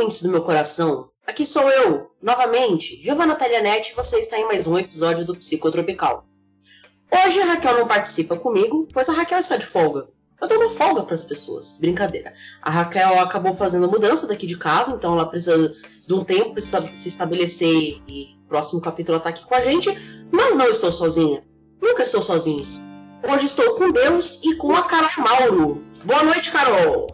[0.00, 1.10] ouvintes do meu coração.
[1.26, 6.24] Aqui sou eu, novamente, Giovanna Talianetti, e você está em mais um episódio do Psicotropical.
[7.12, 10.08] Hoje a Raquel não participa comigo, pois a Raquel está de folga.
[10.40, 12.32] Eu dou uma folga para as pessoas, brincadeira.
[12.62, 15.70] A Raquel acabou fazendo a mudança daqui de casa, então ela precisa
[16.06, 19.60] de um tempo para se estabelecer e o próximo capítulo ela tá aqui com a
[19.60, 19.90] gente,
[20.32, 21.44] mas não estou sozinha.
[21.82, 22.64] Nunca estou sozinha.
[23.22, 25.84] Hoje estou com Deus e com a Carol Mauro.
[26.04, 27.06] Boa noite, Carol!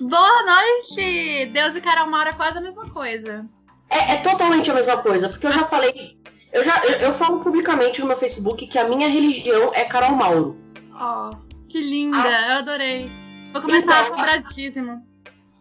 [0.00, 1.46] Boa noite!
[1.46, 3.44] Deus e Carol Mauro é quase a mesma coisa.
[3.88, 6.18] É, é totalmente a mesma coisa, porque eu já falei.
[6.52, 10.16] Eu já eu, eu, falo publicamente no meu Facebook que a minha religião é Carol
[10.16, 10.58] Mauro.
[11.00, 11.30] Oh,
[11.68, 12.18] que linda!
[12.18, 12.52] Ah.
[12.52, 13.10] Eu adorei.
[13.52, 15.06] Vou começar então, cobradíssimo.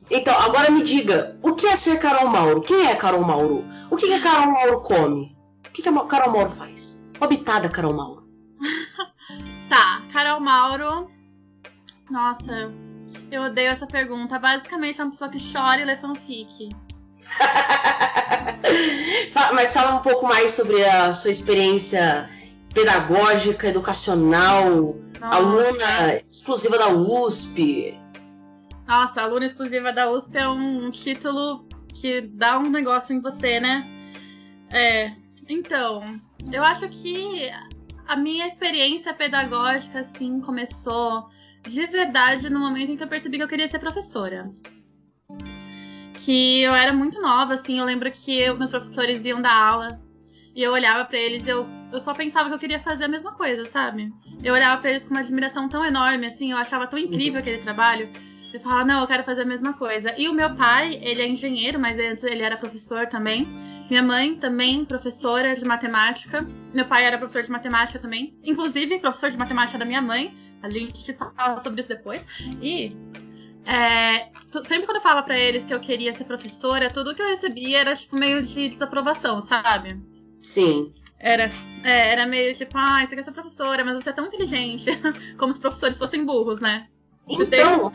[0.09, 2.61] Então, agora me diga, o que é ser Carol Mauro?
[2.61, 3.63] Quem é Carol Mauro?
[3.89, 5.37] O que, que a Carol Mauro come?
[5.67, 7.01] O que, que a Carol Mauro faz?
[7.19, 8.20] Habitada Carol Mauro.
[9.71, 11.09] Tá, Carol Mauro.
[12.09, 12.69] Nossa,
[13.31, 14.37] eu odeio essa pergunta.
[14.37, 16.67] Basicamente é uma pessoa que chora e lê fanfic.
[19.55, 22.29] Mas fala um pouco mais sobre a sua experiência
[22.73, 25.37] pedagógica, educacional, Nossa.
[25.37, 27.97] aluna exclusiva da USP.
[28.85, 33.87] Nossa, aluna exclusiva da USP é um título que dá um negócio em você, né?
[34.73, 35.13] É.
[35.47, 36.03] Então,
[36.51, 37.49] eu acho que
[38.11, 41.29] a minha experiência pedagógica, assim, começou
[41.63, 44.51] de verdade no momento em que eu percebi que eu queria ser professora
[46.23, 49.87] que eu era muito nova, assim, eu lembro que eu, meus professores iam dar aula
[50.55, 53.33] e eu olhava para eles, eu, eu só pensava que eu queria fazer a mesma
[53.33, 54.11] coisa, sabe?
[54.43, 57.59] Eu olhava para eles com uma admiração tão enorme, assim, eu achava tão incrível aquele
[57.59, 58.09] trabalho.
[58.53, 60.13] Eu falava, não, eu quero fazer a mesma coisa.
[60.17, 63.47] E o meu pai, ele é engenheiro, mas antes ele era professor também.
[63.89, 66.45] Minha mãe também, professora de matemática.
[66.73, 68.37] Meu pai era professor de matemática também.
[68.43, 70.35] Inclusive, professor de matemática da minha mãe.
[70.61, 72.25] A gente fala sobre isso depois.
[72.61, 72.95] E
[73.65, 74.29] é,
[74.67, 77.79] sempre quando eu falava para eles que eu queria ser professora, tudo que eu recebia
[77.79, 79.99] era tipo meio de desaprovação, sabe?
[80.37, 80.93] Sim.
[81.19, 81.51] Era,
[81.83, 84.85] é, era meio tipo, ah, você quer ser professora, mas você é tão inteligente.
[85.37, 86.87] Como se professores fossem burros, né?
[87.29, 87.91] Então.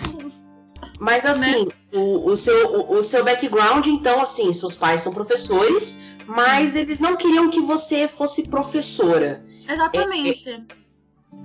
[0.99, 1.31] Mas né?
[1.31, 1.73] assim, né?
[1.93, 7.01] o, o, seu, o, o, seu background, então, assim, seus pais são professores, mas eles
[7.01, 9.45] não queriam que você fosse professora.
[9.69, 10.49] Exatamente.
[10.49, 10.61] É, é...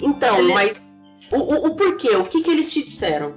[0.02, 0.54] Então, Ele...
[0.54, 0.92] mas
[1.32, 2.16] o, o, o porquê?
[2.16, 3.36] O que, que eles te disseram?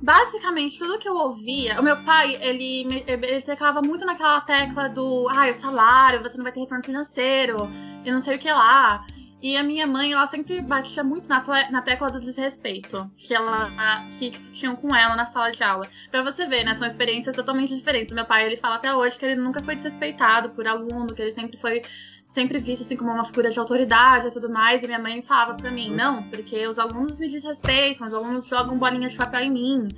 [0.00, 5.28] basicamente tudo que eu ouvia, o meu pai, ele, ele teclava muito naquela tecla do,
[5.28, 7.56] ah, o salário, você não vai ter retorno financeiro,
[8.04, 9.04] e não sei o que lá.
[9.42, 13.70] E a minha mãe, ela sempre batia muito na, na tecla do desrespeito que ela
[14.18, 15.86] que tinham com ela na sala de aula.
[16.10, 16.74] Pra você ver, né?
[16.74, 18.12] São experiências totalmente diferentes.
[18.12, 21.32] Meu pai, ele fala até hoje que ele nunca foi desrespeitado por aluno, que ele
[21.32, 21.80] sempre foi
[22.22, 24.82] sempre visto assim como uma figura de autoridade e tudo mais.
[24.82, 28.78] E minha mãe falava pra mim, não, porque os alunos me desrespeitam, os alunos jogam
[28.78, 29.88] bolinha de papel em mim.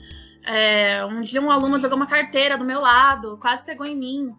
[0.45, 4.35] É, um dia um aluno jogou uma carteira do meu lado, quase pegou em mim.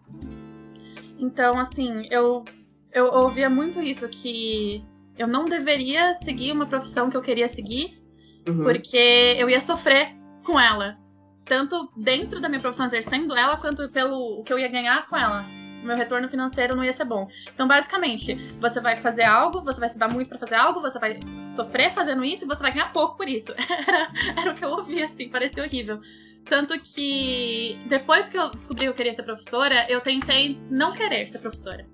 [1.19, 2.43] Então, assim, eu,
[2.91, 4.83] eu ouvia muito isso, que
[5.17, 8.01] eu não deveria seguir uma profissão que eu queria seguir,
[8.47, 8.63] uhum.
[8.63, 10.97] porque eu ia sofrer com ela.
[11.45, 15.17] Tanto dentro da minha profissão exercendo ela, quanto pelo o que eu ia ganhar com
[15.17, 15.45] ela.
[15.83, 17.27] Meu retorno financeiro não ia ser bom.
[17.53, 21.19] Então, basicamente, você vai fazer algo, você vai estudar muito para fazer algo, você vai
[21.51, 23.53] sofrer fazendo isso e você vai ganhar pouco por isso.
[23.57, 24.09] Era,
[24.41, 25.99] era o que eu ouvia, assim, parecia horrível.
[26.45, 31.27] Tanto que depois que eu descobri que eu queria ser professora, eu tentei não querer
[31.27, 31.85] ser professora.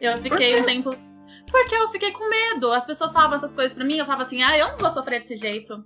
[0.00, 0.90] Eu fiquei um tempo
[1.50, 2.72] porque eu fiquei com medo.
[2.72, 5.20] As pessoas falavam essas coisas pra mim, eu falava assim, ah, eu não vou sofrer
[5.20, 5.84] desse jeito.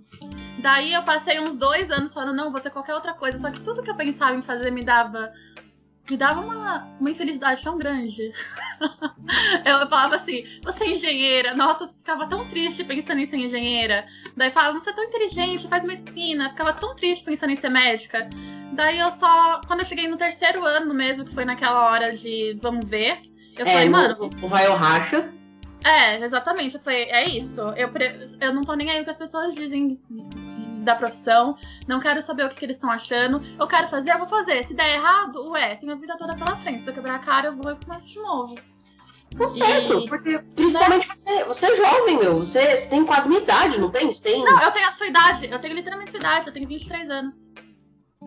[0.59, 3.37] Daí eu passei uns dois anos falando, não, vou ser qualquer outra coisa.
[3.37, 5.31] Só que tudo que eu pensava em fazer me dava.
[6.09, 8.31] Me dava uma, uma infelicidade tão grande.
[9.65, 11.53] eu falava assim, você é engenheira.
[11.53, 14.05] Nossa, eu ficava tão triste pensando em ser engenheira.
[14.35, 16.45] Daí falava, você é tão inteligente, faz medicina.
[16.45, 18.29] Eu ficava tão triste pensando em ser médica.
[18.73, 19.61] Daí eu só.
[19.67, 23.21] Quando eu cheguei no terceiro ano mesmo, que foi naquela hora de vamos ver,
[23.57, 24.15] eu é, falei, mano.
[24.41, 25.31] O raio racha.
[25.83, 26.75] É, exatamente.
[26.75, 27.61] Eu falei, é isso.
[27.61, 27.89] Eu,
[28.39, 29.99] eu não tô nem aí o que as pessoas dizem
[30.83, 31.57] da profissão.
[31.87, 33.41] Não quero saber o que, que eles estão achando.
[33.59, 34.63] Eu quero fazer, eu vou fazer.
[34.63, 36.83] Se der errado, ué, tenho a vida toda pela frente.
[36.83, 38.55] Se eu quebrar a cara, eu vou e começo de novo.
[39.37, 40.05] Tá certo, e...
[40.05, 41.15] porque principalmente né?
[41.15, 42.37] você, você é jovem, meu.
[42.37, 44.11] Você, você, tem quase minha idade, não tem?
[44.11, 44.43] Você tem?
[44.43, 45.49] Não, eu tenho a sua idade.
[45.51, 46.47] Eu tenho literalmente a sua idade.
[46.47, 47.49] Eu tenho 23 anos.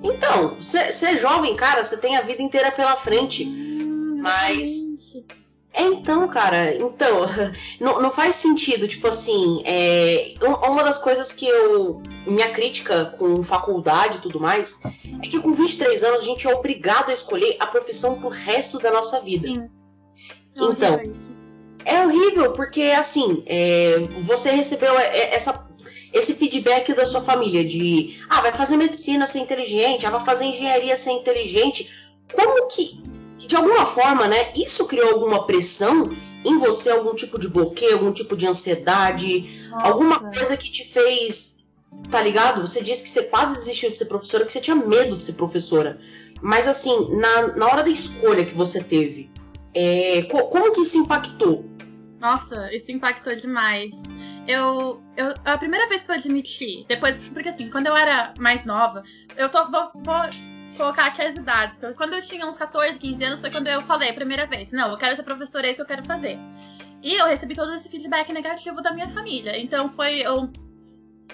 [0.03, 1.83] Então, você, você é jovem, cara.
[1.83, 3.45] Você tem a vida inteira pela frente.
[3.45, 4.96] Hum, mas.
[5.77, 7.27] É, então, cara, então,
[7.79, 12.03] não, não faz sentido, tipo assim, é, uma das coisas que eu.
[12.27, 14.81] Minha crítica com faculdade e tudo mais
[15.23, 18.79] é que com 23 anos a gente é obrigado a escolher a profissão pro resto
[18.79, 19.47] da nossa vida.
[19.47, 19.69] Sim.
[20.57, 21.01] É então,
[21.85, 25.67] é horrível, porque assim, é, você recebeu essa
[26.13, 30.47] esse feedback da sua família de, ah, vai fazer medicina ser inteligente, ah, vai fazer
[30.47, 31.89] engenharia ser inteligente.
[32.33, 33.03] Como que,
[33.39, 36.05] de alguma forma, né, isso criou alguma pressão
[36.45, 39.87] em você, algum tipo de bloqueio, algum tipo de ansiedade, Nossa.
[39.87, 41.67] alguma coisa que te fez,
[42.11, 42.63] tá ligado?
[42.63, 45.35] Você disse que você quase desistiu de ser professora, que você tinha medo de ser
[45.35, 45.99] professora.
[46.41, 49.31] Mas assim, na, na hora da escolha que você teve,
[49.75, 51.65] é, co como que isso impactou?
[52.21, 53.91] Nossa, isso impactou demais.
[54.47, 58.65] Eu, eu, a primeira vez que eu admiti, depois, porque assim, quando eu era mais
[58.65, 59.03] nova,
[59.37, 60.15] eu tô, vou, vou
[60.77, 61.79] colocar aqui as idades.
[61.97, 64.91] Quando eu tinha uns 14, 15 anos, foi quando eu falei a primeira vez: não,
[64.91, 66.39] eu quero ser professora, é isso que eu quero fazer.
[67.03, 69.59] E eu recebi todo esse feedback negativo da minha família.
[69.59, 70.21] Então foi.
[70.21, 70.51] Eu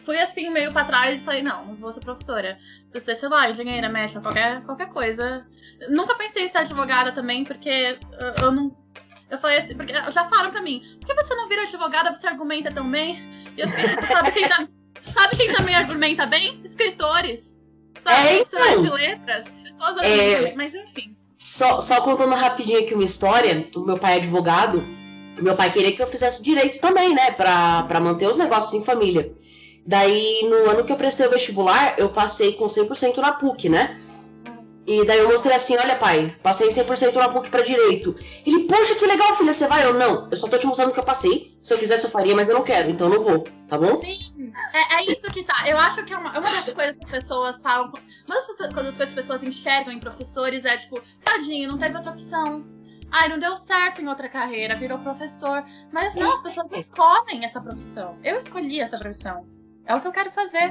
[0.04, 2.58] fui assim, meio pra trás e falei: não, não vou ser professora.
[2.92, 5.46] Vou ser, sei lá, engenheira, médica, qualquer, qualquer coisa.
[5.88, 8.70] Nunca pensei em ser advogada também, porque eu, eu não.
[9.30, 12.26] Eu falei assim, porque já falaram pra mim, por que você não vira advogada, você
[12.26, 13.16] argumenta tão bem?
[13.56, 14.68] E eu fiquei, sabe quem, tá,
[15.14, 16.60] sabe quem também argumenta bem?
[16.62, 17.51] Escritores
[18.00, 18.28] sabe?
[18.28, 21.16] É, então, de letras, pessoas é, mas enfim.
[21.38, 24.84] Só, só contando rapidinho aqui uma história, o meu pai é advogado,
[25.40, 28.84] meu pai queria que eu fizesse direito também, né, pra, pra manter os negócios em
[28.84, 29.32] família.
[29.84, 34.00] Daí, no ano que eu prestei o vestibular, eu passei com 100% na PUC, né?
[34.84, 38.16] E daí eu mostrei assim, olha pai, passei 100% na PUC pra direito.
[38.44, 39.84] Ele, poxa, que legal, filha, você vai?
[39.84, 41.56] Eu, não, eu só tô te mostrando que eu passei.
[41.62, 44.00] Se eu quisesse eu faria, mas eu não quero, então eu não vou, tá bom?
[44.00, 45.68] Sim, é, é isso que tá.
[45.68, 47.92] Eu acho que é uma, é uma das coisas que as pessoas falam,
[48.26, 52.10] uma das coisas que as pessoas enxergam em professores é tipo, tadinho, não teve outra
[52.10, 52.64] opção.
[53.12, 55.62] Ai, não deu certo em outra carreira, virou professor.
[55.92, 58.16] Mas não, as pessoas escolhem essa profissão.
[58.24, 59.46] Eu escolhi essa profissão.
[59.84, 60.70] É o que eu quero fazer.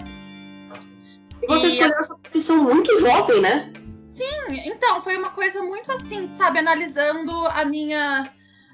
[1.42, 3.72] E você e escolheu essa profissão muito jovem, né?
[4.21, 8.23] Sim, então, foi uma coisa muito assim, sabe, analisando a minha.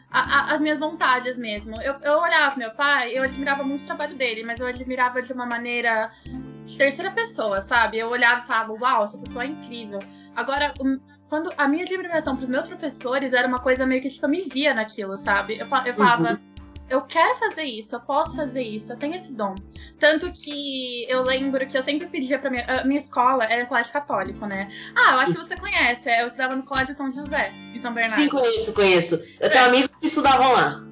[0.09, 1.73] A, a, as minhas vontades mesmo.
[1.81, 5.33] Eu, eu olhava meu pai, eu admirava muito o trabalho dele, mas eu admirava de
[5.33, 6.11] uma maneira
[6.63, 7.97] de terceira pessoa, sabe?
[7.97, 9.99] Eu olhava e falava, uau, essa pessoa é incrível.
[10.33, 10.73] Agora,
[11.27, 14.29] quando a minha admiração para os meus professores era uma coisa meio que tipo, eu
[14.29, 15.57] me via naquilo, sabe?
[15.57, 16.31] Eu, eu falava.
[16.31, 16.46] Uhum
[16.89, 19.55] eu quero fazer isso, eu posso fazer isso, eu tenho esse dom.
[19.99, 22.65] Tanto que eu lembro que eu sempre pedia pra minha.
[22.65, 24.69] A minha escola era colégio católico, né?
[24.95, 26.09] Ah, eu acho que você conhece.
[26.09, 28.15] Eu estudava no Colégio São José, em São Bernardo.
[28.15, 29.15] Sim, conheço, conheço.
[29.39, 29.67] Eu tenho é.
[29.67, 30.83] amigos que estudavam lá.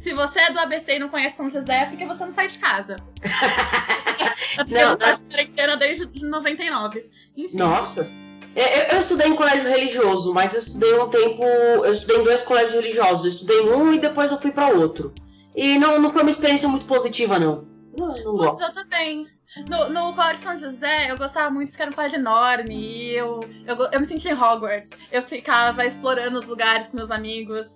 [0.00, 2.48] Se você é do ABC e não conhece São José, é porque você não sai
[2.48, 2.96] de casa.
[4.68, 5.18] não, eu não.
[5.28, 7.08] quarentena desde 99.
[7.36, 7.56] Enfim.
[7.56, 8.10] Nossa.
[8.58, 11.44] Eu, eu, estudei em colégio religioso, mas eu estudei um tempo.
[11.44, 13.24] Eu estudei em dois colégios religiosos.
[13.24, 15.14] Eu estudei em um e depois eu fui para outro.
[15.54, 17.64] E não, não foi uma experiência muito positiva, não.
[17.96, 18.64] Não, não gosto.
[18.64, 19.28] Eu também.
[19.70, 22.74] No, no Colégio São José, eu gostava muito porque era um colégio enorme.
[22.74, 24.90] E eu, eu, eu me sentia em Hogwarts.
[25.12, 27.68] Eu ficava explorando os lugares com meus amigos.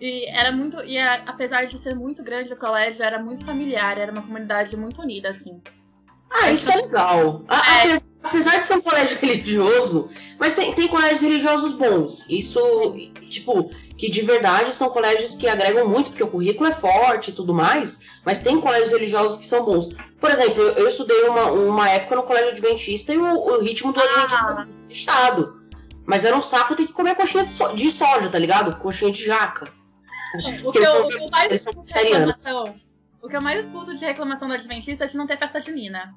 [0.00, 0.82] E era muito.
[0.82, 4.78] E a, apesar de ser muito grande o colégio, era muito familiar, era uma comunidade
[4.78, 5.60] muito unida, assim.
[6.30, 7.44] Ah, isso é legal.
[7.50, 7.80] É.
[7.82, 12.26] Apesar de ser um colégio religioso, mas tem, tem colégios religiosos bons.
[12.28, 12.60] Isso,
[13.28, 17.32] tipo, que de verdade são colégios que agregam muito, porque o currículo é forte e
[17.32, 19.88] tudo mais, mas tem colégios religiosos que são bons.
[20.20, 24.00] Por exemplo, eu estudei uma, uma época no colégio adventista e o, o ritmo do
[24.00, 24.66] ah.
[24.88, 25.60] estado.
[26.06, 28.76] Mas era um saco ter que comer coxinha de, so de soja, tá ligado?
[28.78, 29.72] Coxinha de jaca.
[30.64, 31.62] O que, eu, são, o que eu mais eles
[32.38, 32.64] são
[33.22, 36.12] o que eu mais escuto de reclamação do Adventista é de não ter festa junina.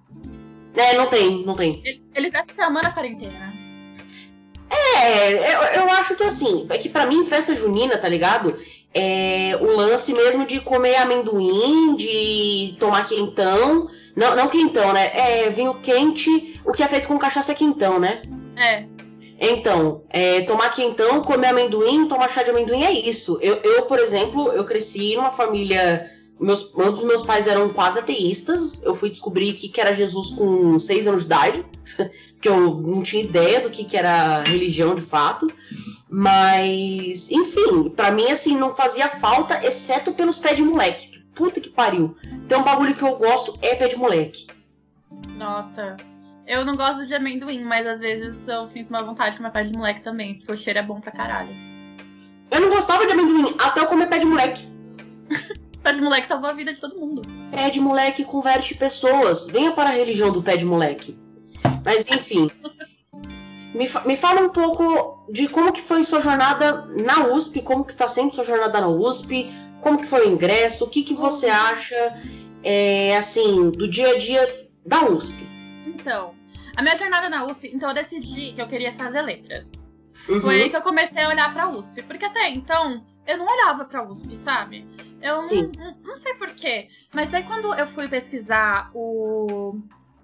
[0.75, 1.81] É, não tem, não tem.
[2.13, 3.53] Eles devem ter amando a quarentena.
[4.69, 8.55] É, eu, eu acho que assim, é que pra mim, festa junina, tá ligado?
[8.93, 13.89] É o lance mesmo de comer amendoim, de tomar quentão.
[14.15, 15.11] Não, não quentão, né?
[15.13, 18.21] É vinho quente, o que é feito com cachaça é quentão, né?
[18.57, 18.85] É.
[19.37, 23.37] Então, é, tomar quentão, comer amendoim, tomar chá de amendoim é isso.
[23.41, 28.83] Eu, eu, por exemplo, eu cresci numa família meus, ambos meus pais eram quase ateístas.
[28.83, 31.65] Eu fui descobrir que, que era Jesus com seis anos de idade,
[32.41, 35.47] que eu não tinha ideia do que, que era religião de fato.
[36.09, 41.23] Mas, enfim, para mim, assim, não fazia falta, exceto pelos pés de moleque.
[41.33, 42.15] Puta que pariu.
[42.47, 44.47] Tem um bagulho que eu gosto, é pé de moleque.
[45.37, 45.97] Nossa,
[46.47, 49.63] eu não gosto de amendoim, mas às vezes eu sinto uma vontade de comer pé
[49.63, 51.49] de moleque também, porque o cheiro é bom pra caralho.
[52.51, 54.67] Eu não gostava de amendoim até eu comer pé de moleque.
[55.85, 57.21] Pé de moleque salvou a vida de todo mundo.
[57.51, 59.45] Pé de moleque converte pessoas.
[59.45, 61.15] Venha para a religião do pé de moleque.
[61.85, 62.49] Mas enfim.
[63.71, 67.85] me, fa me fala um pouco de como que foi sua jornada na USP, como
[67.85, 69.47] que tá sendo sua jornada na USP,
[69.79, 72.19] como que foi o ingresso, o que que você acha,
[72.63, 75.35] é, assim, do dia a dia da USP.
[75.85, 76.33] Então,
[76.75, 79.85] a minha jornada na USP, então eu decidi que eu queria fazer letras.
[80.27, 80.41] Uhum.
[80.41, 82.01] Foi aí que eu comecei a olhar pra USP.
[82.01, 84.87] Porque até então, eu não olhava pra USP, sabe?
[85.21, 85.71] Eu Sim.
[85.77, 86.87] não, não sei porquê.
[87.13, 89.79] Mas daí quando eu fui pesquisar o.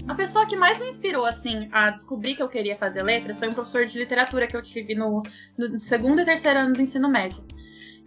[0.07, 3.49] A pessoa que mais me inspirou, assim, a descobrir que eu queria fazer letras foi
[3.49, 5.21] um professor de literatura que eu tive no,
[5.57, 7.43] no segundo e terceiro ano do ensino médio.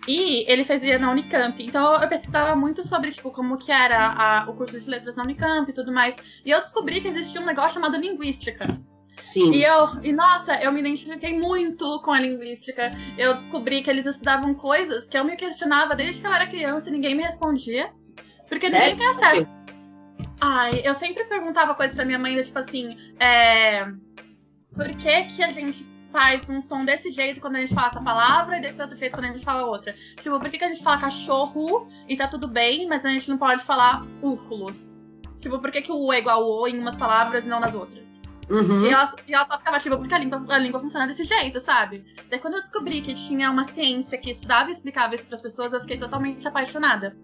[0.07, 1.63] E ele fazia na Unicamp.
[1.63, 5.23] Então eu pesquisava muito sobre, tipo, como que era a- o curso de letras na
[5.23, 6.41] Unicamp e tudo mais.
[6.45, 8.67] E eu descobri que existia um negócio chamado linguística.
[9.17, 9.53] Sim.
[9.53, 12.91] E eu, e nossa, eu me identifiquei muito com a linguística.
[13.17, 16.89] Eu descobri que eles estudavam coisas que eu me questionava desde que eu era criança
[16.89, 17.93] e ninguém me respondia.
[18.49, 19.47] Porque ninguém tem acesso.
[20.41, 23.87] Ai, eu sempre perguntava coisas pra minha mãe, tipo assim, é.
[24.75, 28.03] Por que, que a gente faz um som desse jeito quando a gente fala essa
[28.03, 29.95] palavra e desse outro jeito quando a gente fala outra?
[30.21, 33.31] Tipo, por que, que a gente fala cachorro e tá tudo bem, mas a gente
[33.31, 34.95] não pode falar úculos?
[35.39, 37.61] Tipo, por que, que o U é igual ao O em umas palavras e não
[37.61, 38.19] nas outras?
[38.51, 38.85] Uhum.
[38.85, 41.61] E ela, e ela só ficava tipo, porque a língua, a língua funciona desse jeito,
[41.61, 42.05] sabe?
[42.29, 45.73] Daí quando eu descobri que tinha uma ciência que estudava e explicava isso pras pessoas,
[45.73, 47.17] eu fiquei totalmente apaixonada.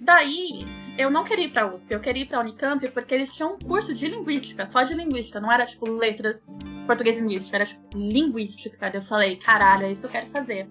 [0.00, 0.66] Daí,
[0.98, 3.58] eu não queria ir pra USP, eu queria ir pra Unicamp porque eles tinham um
[3.58, 6.42] curso de linguística, só de linguística, não era tipo letras,
[6.86, 8.76] português e linguística, era tipo linguística.
[8.80, 10.68] Daí eu falei, caralho, é isso que eu quero fazer.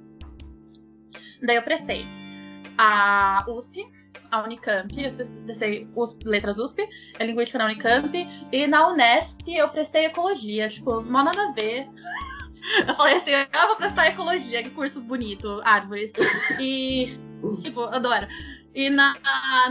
[1.42, 2.06] Daí eu prestei
[2.78, 3.86] a USP,
[4.32, 5.12] a Unicamp, eu
[5.44, 6.88] prestei USP, letras USP,
[7.20, 11.88] a linguística na Unicamp, e na Unesp eu prestei ecologia, tipo, mal nada a ver.
[12.88, 16.14] Eu falei assim, eu vou prestar ecologia, que curso bonito, árvores.
[16.60, 17.18] E,
[17.60, 18.28] tipo, adoro.
[18.76, 19.16] E na,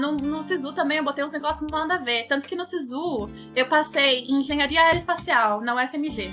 [0.00, 2.24] no, no SISU também eu botei uns negócios nada a ver.
[2.24, 6.32] Tanto que no SISU eu passei em engenharia aeroespacial, na UFMG.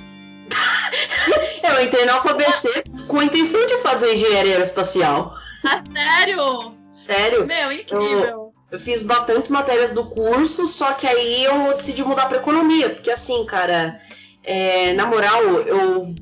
[1.64, 5.34] Eu entrei na UFABC com a intenção de fazer engenharia aeroespacial.
[5.64, 6.77] Ah, sério?
[6.98, 7.46] Sério.
[7.46, 8.52] Meu, incrível.
[8.72, 13.12] Eu fiz bastantes matérias do curso, só que aí eu decidi mudar pra economia, porque
[13.12, 13.96] assim, cara,
[14.44, 16.16] é, na moral, eu,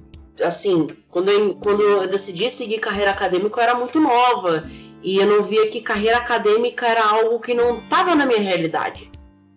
[0.43, 4.63] assim, quando eu, quando eu decidi seguir carreira acadêmica, eu era muito nova,
[5.01, 9.09] e eu não via que carreira acadêmica era algo que não tava na minha realidade.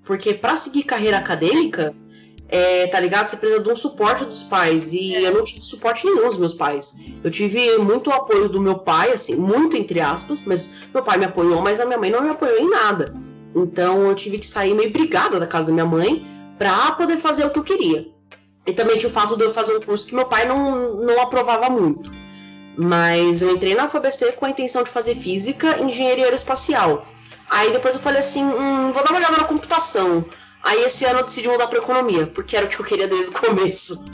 [0.05, 1.95] Porque pra seguir carreira acadêmica,
[2.49, 3.26] é, tá ligado?
[3.26, 5.28] Você precisa de um suporte dos pais, e É.
[5.28, 6.97] eu não tive suporte nenhum dos meus pais.
[7.23, 11.26] Eu tive muito apoio do meu pai, assim, muito entre aspas, mas meu pai me
[11.26, 13.14] apoiou, mas a minha mãe não me apoiou em nada.
[13.55, 16.26] Então eu tive que sair meio brigada da casa da minha mãe
[16.59, 18.09] pra poder fazer o que eu queria.
[18.67, 21.21] E também tinha o fato de eu fazer um curso que meu pai não, não
[21.23, 22.12] aprovava muito.
[22.76, 27.07] Mas eu entrei na UFABC com a intenção de fazer física e engenharia aeroespacial.
[27.50, 30.25] Aí depois eu falei assim, hum, vou dar uma olhada na computação.
[30.62, 33.35] Aí esse ano eu decidi mudar pra economia, porque era o que eu queria desde
[33.35, 34.05] o começo.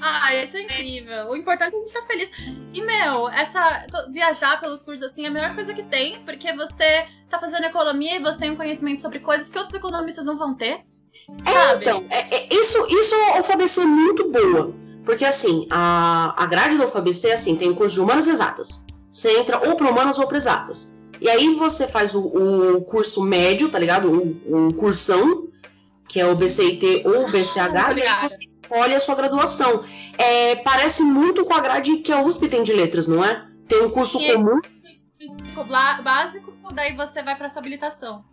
[0.00, 1.28] Ah, isso é incrível.
[1.28, 2.30] O importante é a gente estar feliz.
[2.72, 3.86] E, meu, essa.
[4.10, 8.16] Viajar pelos cursos assim é a melhor coisa que tem, porque você tá fazendo economia
[8.16, 10.80] e você tem um conhecimento sobre coisas que outros economistas não vão ter.
[11.44, 11.84] Sabe?
[11.84, 14.72] Então, é- é- isso, isso a UFABC é muito boa.
[15.04, 18.86] Porque assim, a, a grade da UFABC é assim, tem curso de humanas exatas.
[19.10, 20.94] Você entra ou para humanas ou para exatas.
[21.20, 24.10] E aí você faz o, o curso médio, tá ligado?
[24.10, 25.46] O cursão,
[26.10, 28.28] que é o BCIT ou o BCH, e aí obrigada.
[28.28, 29.84] você escolhe a sua graduação.
[30.18, 33.46] É, parece muito com a grade que a USP tem de letras, não é?
[33.68, 34.60] Tem um curso E- comum.
[35.68, 38.24] Blá- básico, daí você vai pra essa habilitação.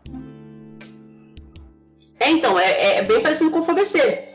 [2.20, 4.30] É, então, é, é bem parecido com o FABC.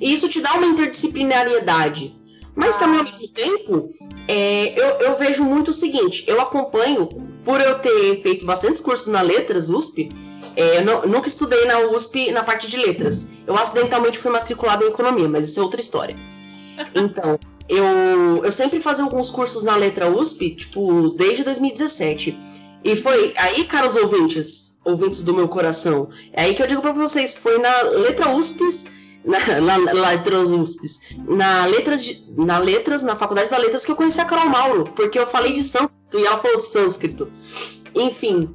[0.00, 2.16] E isso te dá uma interdisciplinariedade.
[2.56, 2.80] Mas Ah.
[2.80, 3.90] também, ao mesmo tempo,
[4.26, 7.06] é, eu, eu vejo muito o seguinte: eu acompanho,
[7.44, 10.08] por eu ter feito bastantes cursos na Letras USP,
[10.56, 13.28] é, eu não- nunca estudei na USP na parte de letras.
[13.46, 16.16] Eu acidentalmente fui matriculado em economia, mas isso é outra história.
[16.94, 22.36] Então, eu, eu sempre fazia alguns cursos na letra USP, tipo, desde 2017.
[22.84, 26.92] E foi aí, caros ouvintes, ouvintes do meu coração, é aí que eu digo pra
[26.92, 28.86] vocês, foi na letra USPs,
[29.24, 33.92] na, na, na letras USPs, na letras, de- na letras, na faculdade da letras que
[33.92, 37.30] eu conheci a Carol Mauro, porque eu falei de sânscrito e ela falou de sânscrito.
[37.94, 38.52] Enfim,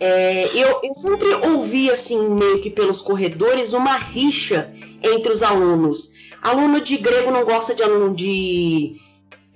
[0.00, 6.12] é, eu, eu sempre ouvi, assim, meio que pelos corredores, uma rixa entre os alunos.
[6.42, 8.92] Aluno de grego não gosta de aluno de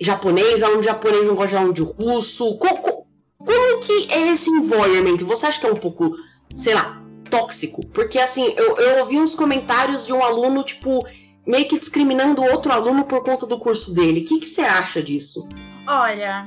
[0.00, 2.56] japonês, aluno de japonês não gosta de aluno de russo.
[2.58, 3.06] Co- co-
[3.38, 5.18] como que é esse environment?
[5.18, 6.16] Você acha que é um pouco,
[6.54, 7.87] sei lá, tóxico?
[7.88, 11.06] Porque assim, eu, eu ouvi uns comentários de um aluno, tipo,
[11.46, 14.20] meio que discriminando outro aluno por conta do curso dele.
[14.20, 15.46] O que, que você acha disso?
[15.87, 16.46] Olha,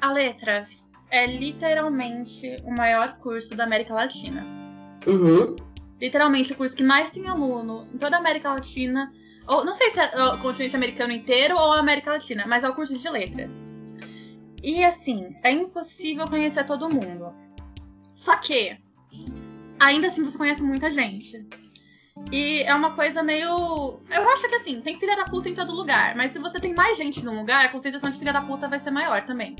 [0.00, 4.46] a Letras é literalmente o maior curso da América Latina.
[5.06, 5.56] Uhum.
[6.00, 9.12] Literalmente o curso que mais tem aluno em toda a América Latina.
[9.46, 12.68] Ou não sei se é o continente americano inteiro ou a América Latina, mas é
[12.68, 13.66] o curso de letras.
[14.62, 17.32] E assim, é impossível conhecer todo mundo.
[18.14, 18.76] Só que,
[19.80, 21.46] ainda assim você conhece muita gente.
[22.32, 24.00] E é uma coisa meio.
[24.10, 26.74] Eu acho que assim, tem filha da puta em todo lugar, mas se você tem
[26.74, 29.54] mais gente num lugar, a concentração de filha da puta vai ser maior também.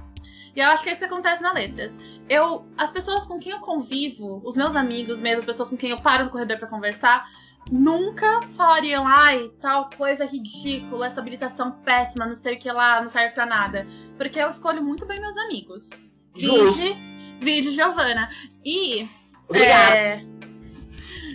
[0.59, 1.97] E eu acho que é isso que acontece na letras.
[2.29, 5.91] Eu, as pessoas com quem eu convivo, os meus amigos mesmo, as pessoas com quem
[5.91, 7.31] eu paro no corredor para conversar,
[7.71, 13.09] nunca falariam, ai, tal coisa ridícula, essa habilitação péssima, não sei o que lá, não
[13.09, 13.87] serve pra nada.
[14.17, 16.11] Porque eu escolho muito bem meus amigos.
[16.35, 16.99] Vide,
[17.41, 18.29] vide Giovana.
[18.65, 19.09] E.
[19.49, 19.95] Obrigada.
[19.95, 20.27] É,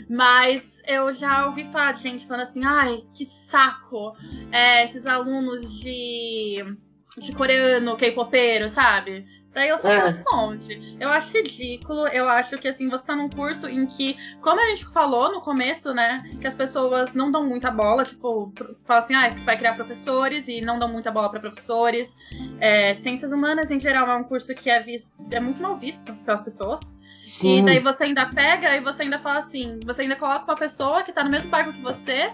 [0.10, 4.18] mas eu já ouvi falar de gente falando assim, ai, que saco.
[4.52, 6.76] É, esses alunos de,
[7.18, 9.26] de coreano, K-popeiro, sabe?
[9.54, 10.24] Daí eu faço É.
[10.36, 10.98] monte.
[11.00, 12.08] Eu acho ridículo.
[12.08, 15.42] Eu acho que, assim, você tá num curso em que, como a gente falou no
[15.42, 16.24] começo, né?
[16.42, 18.52] Que as pessoas não dão muita bola, tipo,
[18.84, 22.18] fala assim, ah, vai criar professores e não dão muita bola pra professores.
[22.60, 26.12] É, ciências humanas, em geral, é um curso que é visto, é muito mal visto
[26.26, 26.92] pelas pessoas.
[27.22, 27.64] E Sim.
[27.64, 31.14] daí você ainda pega e você ainda fala assim, você ainda coloca uma pessoa que
[31.14, 32.34] tá no mesmo barco que você,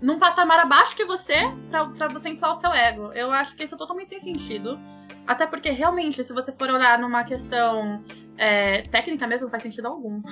[0.00, 1.34] num patamar abaixo que você,
[1.70, 3.12] pra você inflar o seu ego.
[3.12, 4.78] Eu acho que isso é totalmente sem sentido.
[5.26, 8.02] Até porque, realmente, se você for olhar numa questão
[8.36, 10.22] é, técnica mesmo, não faz sentido algum.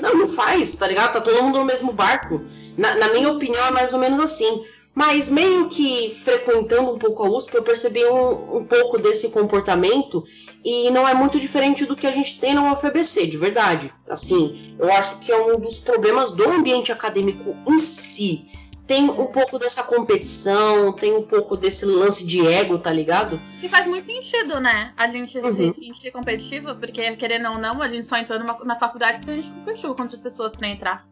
[0.00, 1.12] Não, não faz, tá ligado?
[1.12, 2.40] Tá todo mundo no mesmo barco.
[2.76, 4.64] Na, na minha opinião, é mais ou menos assim.
[4.94, 10.24] Mas meio que frequentando um pouco a USP, eu percebi um, um pouco desse comportamento
[10.64, 13.92] e não é muito diferente do que a gente tem na UFBC, de verdade.
[14.08, 18.46] Assim, eu acho que é um dos problemas do ambiente acadêmico em si.
[18.86, 23.40] Tem um pouco dessa competição, tem um pouco desse lance de ego, tá ligado?
[23.60, 24.92] Que faz muito sentido, né?
[24.96, 25.72] A gente Uhum.
[25.72, 29.30] se sentir competitivo, porque, querendo ou não, a gente só entrou numa, na faculdade porque
[29.30, 31.06] a gente competiu com outras pessoas pra entrar.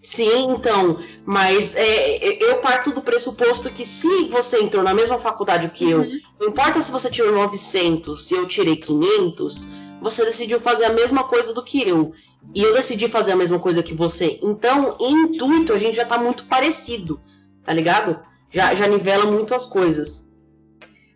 [0.00, 0.96] Sim, então,
[1.26, 6.02] mas é, eu parto do pressuposto que se você entrou na mesma faculdade que eu,
[6.02, 6.20] Uhum.
[6.40, 9.68] não importa se você tirou 900 e eu tirei 500,
[10.00, 12.12] você decidiu fazer a mesma coisa do que eu.
[12.54, 14.38] E eu decidi fazer a mesma coisa que você.
[14.42, 17.20] Então, em intuito, a gente já tá muito parecido,
[17.64, 18.18] tá ligado?
[18.50, 20.28] Já, já nivela muito as coisas.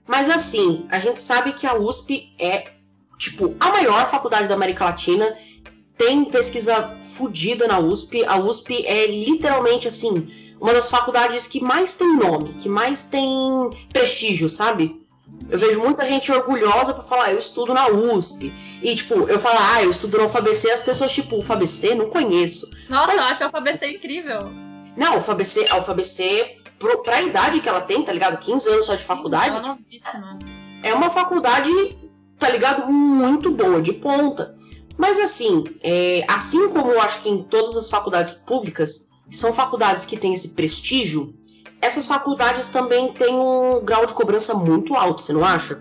[0.07, 2.65] Mas assim, a gente sabe que a USP é,
[3.19, 5.37] tipo, a maior faculdade da América Latina
[5.97, 8.25] tem pesquisa fodida na USP.
[8.27, 10.29] A USP é literalmente assim
[10.61, 13.29] uma das faculdades que mais tem nome, que mais tem
[13.93, 15.02] prestígio, sabe?
[15.53, 18.53] Eu vejo muita gente orgulhosa pra falar, eu estudo na USP.
[18.83, 22.71] E, tipo, eu falo, ah, eu estudo na UFABC, as pessoas, tipo, UFABC, não conheço.
[22.89, 24.39] Nossa, Mas- eu acho a UFABC incrível.
[24.97, 28.39] Não, a UFABC, a UFABC, pro, pra idade que ela tem, tá ligado?
[28.39, 30.39] 15 anos só de faculdade, é novíssima.
[30.83, 31.71] é uma faculdade,
[32.39, 32.91] tá ligado?
[32.91, 34.55] Muito boa, de ponta.
[34.97, 40.05] Mas assim, é, assim como eu acho que em todas as faculdades públicas, são faculdades
[40.07, 41.35] que têm esse prestígio,
[41.83, 45.79] essas faculdades também têm um grau de cobrança muito alto, você não acha?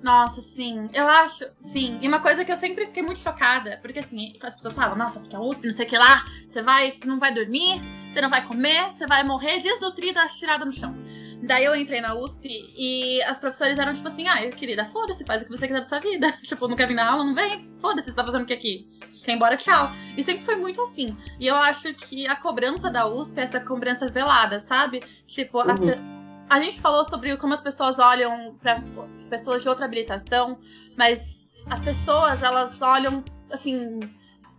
[0.00, 0.88] Nossa, sim.
[0.94, 1.98] Eu acho, sim.
[2.00, 5.18] E uma coisa que eu sempre fiquei muito chocada, porque assim, as pessoas falam, nossa,
[5.18, 8.30] porque a USP, não sei o que lá, você vai, não vai dormir, você não
[8.30, 10.94] vai comer, você vai morrer desnutrida, tirada no chão.
[11.42, 15.24] Daí eu entrei na USP e as professoras eram tipo assim, ah, eu querida, foda-se,
[15.24, 16.32] faz o que você quiser da sua vida.
[16.42, 18.88] tipo, não quer vir na aula, não vem, foda-se, você tá fazendo o que aqui?
[19.28, 19.90] Quer ir embora, tchau.
[20.16, 21.14] E sempre foi muito assim.
[21.38, 25.00] E eu acho que a cobrança da USP é essa cobrança velada, sabe?
[25.26, 25.76] Tipo, Uhum.
[25.76, 25.98] pe-
[26.48, 28.76] a gente falou sobre como as pessoas olham para
[29.28, 30.58] pessoas de outra habilitação,
[30.96, 34.00] mas as pessoas elas olham assim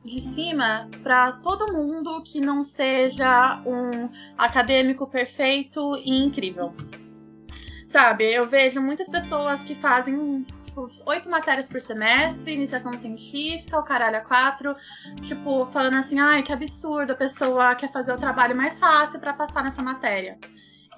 [0.06, 6.76] de cima para todo mundo que não seja um acadêmico perfeito e incrível.
[7.90, 13.84] Sabe, eu vejo muitas pessoas que fazem tipo, oito matérias por semestre, iniciação científica, o
[13.84, 14.76] caralho a quatro,
[15.24, 19.34] tipo, falando assim, ai, que absurdo, a pessoa quer fazer o trabalho mais fácil para
[19.34, 20.38] passar nessa matéria.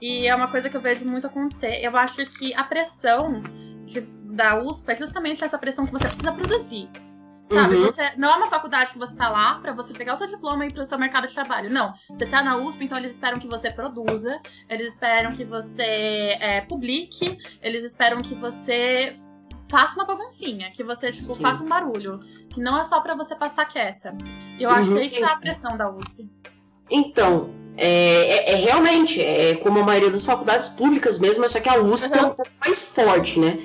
[0.01, 1.79] E é uma coisa que eu vejo muito acontecer.
[1.81, 3.41] Eu acho que a pressão
[3.85, 4.01] de-
[4.35, 6.89] da USP é justamente essa pressão que você precisa produzir.
[7.53, 7.75] Sabe?
[7.75, 7.85] Uhum.
[7.85, 10.63] Você, não é uma faculdade que você tá lá pra você pegar o seu diploma
[10.65, 11.69] e ir pro seu mercado de trabalho.
[11.69, 11.93] Não.
[12.09, 15.81] Você tá na USP, então eles esperam que você produza, eles esperam que você
[16.39, 19.13] é, publique, eles esperam que você
[19.69, 21.41] faça uma baguncinha, que você tipo, Sim.
[21.41, 22.19] faça um barulho.
[22.49, 24.15] Que não é só pra você passar quieta.
[24.59, 24.75] Eu Uhum.
[24.75, 26.29] acho que tá a pressão da USP.
[26.89, 31.69] Então, é, é- é realmente, é como a maioria das faculdades públicas mesmo, só que
[31.69, 32.27] a USP é Uhum.
[32.31, 33.59] um pouco mais forte, né?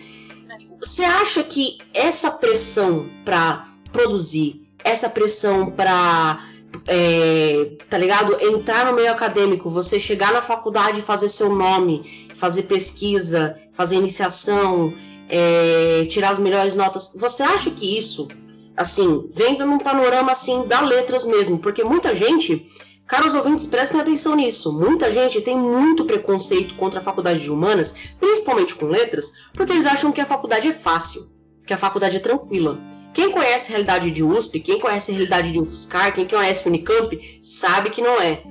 [0.80, 3.64] Você acha que essa pressão pra
[3.96, 6.38] produzir, essa pressão pra,
[6.86, 8.36] é, tá ligado?
[8.40, 14.94] Entrar no meio acadêmico, você chegar na faculdade fazer seu nome, fazer pesquisa, fazer iniciação,
[15.28, 18.28] é, tirar as melhores notas, você acha que isso,
[18.76, 22.66] assim, vendo num panorama assim da letras mesmo, porque muita gente
[23.06, 24.72] Caros ouvintes, prestem atenção nisso.
[24.72, 29.86] Muita gente tem muito preconceito contra a faculdade de humanas, principalmente com letras, porque eles
[29.86, 31.24] acham que a faculdade é fácil,
[31.64, 32.80] que a faculdade é tranquila.
[33.16, 37.40] Quem conhece a realidade de USP, quem conhece a realidade de UFSCar, quem conhece Unicamp,
[37.40, 38.42] sabe que não é.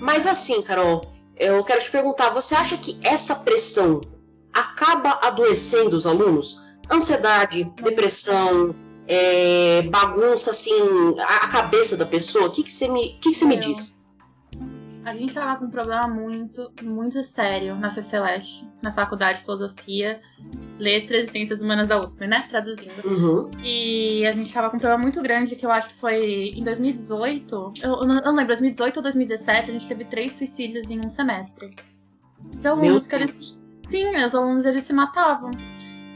[0.00, 1.00] Mas assim, Carol,
[1.36, 4.00] eu quero te perguntar, você acha que essa pressão
[4.52, 6.62] acaba adoecendo os alunos?
[6.88, 8.72] Ansiedade, depressão,
[9.08, 10.70] é, bagunça assim
[11.18, 12.46] a, a, cabeça da pessoa?
[12.46, 14.00] O que, que você me, que que você me diz?
[15.04, 20.20] A gente tava com um problema muito, muito sério na FEFELESH, na Faculdade de Filosofia,
[20.78, 22.46] Letras e Ciências Humanas da USP, né?
[22.48, 23.04] Traduzindo.
[23.04, 23.50] Uhum.
[23.62, 26.64] E a gente tava com um problema muito grande que eu acho que foi em
[26.64, 27.72] 2018.
[27.82, 31.70] Eu, eu, não, lembro, 2018 ou 2017, a gente teve três suicídios em um semestre.
[32.56, 33.66] De alunos que eles.
[33.88, 35.50] Sim, os alunos eles se matavam.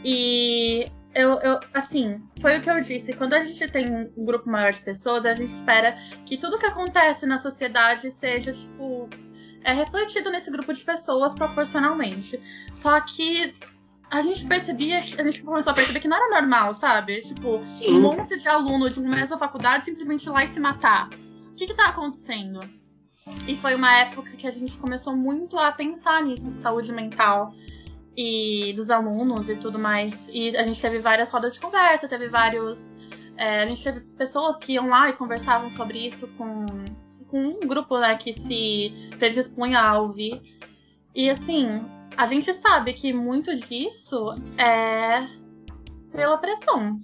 [0.03, 0.87] E
[1.18, 3.12] eu, eu, assim, foi o que eu disse.
[3.12, 6.66] Quando a gente tem um grupo maior de pessoas, a gente espera que tudo que
[6.66, 9.09] acontece na sociedade seja, tipo,
[9.64, 12.40] é refletido nesse grupo de pessoas proporcionalmente.
[12.72, 13.52] Só que
[14.09, 17.22] a gente percebia, a gente começou a perceber que não era normal, sabe?
[17.22, 17.96] Tipo, Sim.
[17.96, 21.09] um monte de aluno de uma mesma faculdade simplesmente ir lá e se matar.
[21.50, 22.61] O que que tá acontecendo?
[23.48, 27.52] E foi uma época que a gente começou muito a pensar nisso, saúde mental
[28.20, 30.28] e dos alunos e tudo mais.
[30.35, 32.96] E a gente teve várias rodas de conversa, teve vários.
[33.37, 36.66] É, a gente teve pessoas que iam lá e conversavam sobre isso com,
[37.28, 40.42] com um grupo né, que se predispunha a ouvir.
[41.14, 41.81] E assim,
[42.16, 45.28] a gente sabe que muito disso é
[46.11, 46.98] pela pressão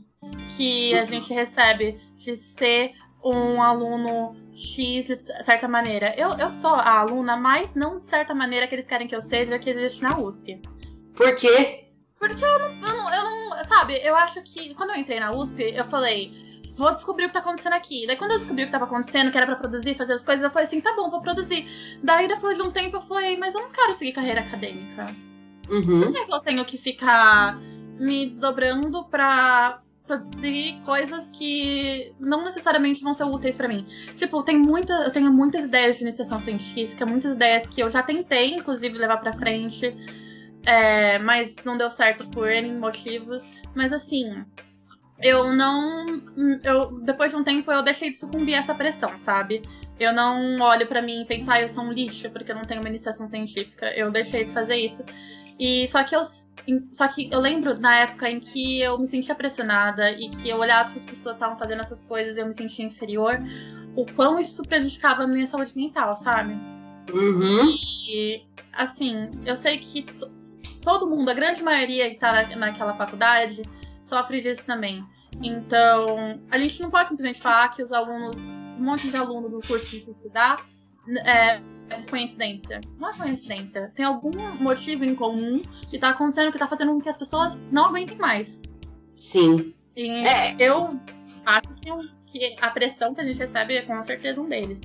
[0.56, 2.92] que a gente recebe de ser
[3.24, 6.12] um aluno X de certa maneira.
[6.16, 9.20] Eu, eu sou a aluna, mas não de certa maneira que eles querem que eu
[9.20, 10.60] seja, que existe na USP.
[11.14, 11.84] Por quê?
[12.18, 13.64] Porque eu não, eu não, eu não.
[13.64, 14.74] Sabe, eu acho que.
[14.74, 16.32] Quando eu entrei na USP, eu falei.
[16.76, 18.04] Vou descobrir o que tá acontecendo aqui.
[18.04, 20.42] Daí, quando eu descobri o que tava acontecendo, que era pra produzir, fazer as coisas,
[20.42, 21.66] eu falei assim: tá bom, vou produzir.
[22.02, 25.06] Daí, depois de um tempo, eu falei: mas eu não quero seguir carreira acadêmica.
[25.70, 26.00] Uhum.
[26.00, 27.58] Por que, eu tenho que ficar
[27.98, 33.86] me desdobrando pra produzir coisas que não necessariamente vão ser úteis para mim.
[34.16, 38.02] Tipo, tem muita, eu tenho muitas ideias de iniciação científica, muitas ideias que eu já
[38.02, 39.96] tentei, inclusive, levar para frente.
[40.66, 43.52] É, mas não deu certo por N motivos.
[43.74, 44.44] Mas assim,
[45.22, 46.06] eu não.
[46.64, 49.62] Eu, depois de um tempo eu deixei de sucumbir a essa pressão, sabe?
[49.98, 52.62] Eu não olho para mim e penso, ah, eu sou um lixo porque eu não
[52.62, 53.86] tenho uma iniciação científica.
[53.94, 55.04] Eu deixei de fazer isso.
[55.58, 56.22] E só que eu.
[56.92, 60.56] Só que eu lembro na época em que eu me sentia pressionada e que eu
[60.56, 63.34] olhava que as pessoas estavam fazendo essas coisas e eu me sentia inferior,
[63.94, 66.54] o quão isso prejudicava a minha saúde mental, sabe?
[67.12, 67.74] Uhum.
[68.08, 70.06] E assim, eu sei que
[70.84, 73.62] todo mundo, a grande maioria que tá na, naquela faculdade,
[74.02, 75.04] sofre disso também.
[75.42, 76.06] Então,
[76.50, 78.36] a gente não pode simplesmente falar que os alunos,
[78.78, 80.64] um monte de aluno do curso de suicidar
[81.24, 82.80] é, é coincidência.
[82.98, 83.92] Não é coincidência.
[83.96, 87.62] Tem algum motivo em comum que tá acontecendo que tá fazendo com que as pessoas
[87.72, 88.62] não aguentem mais.
[89.16, 89.74] Sim.
[89.96, 90.54] E É.
[90.58, 90.98] eu
[91.44, 91.90] acho que,
[92.26, 94.82] que a pressão que a gente recebe é com certeza um deles.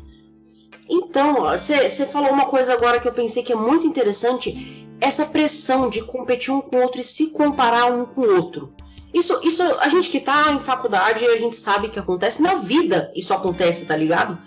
[0.89, 4.87] Então, você falou uma coisa agora que eu pensei que é muito interessante.
[4.99, 8.73] Essa pressão de competir um com o outro e se comparar um com o outro.
[9.13, 13.11] Isso, isso, a gente que tá em faculdade, a gente sabe que acontece na vida.
[13.15, 14.37] Isso acontece, tá ligado?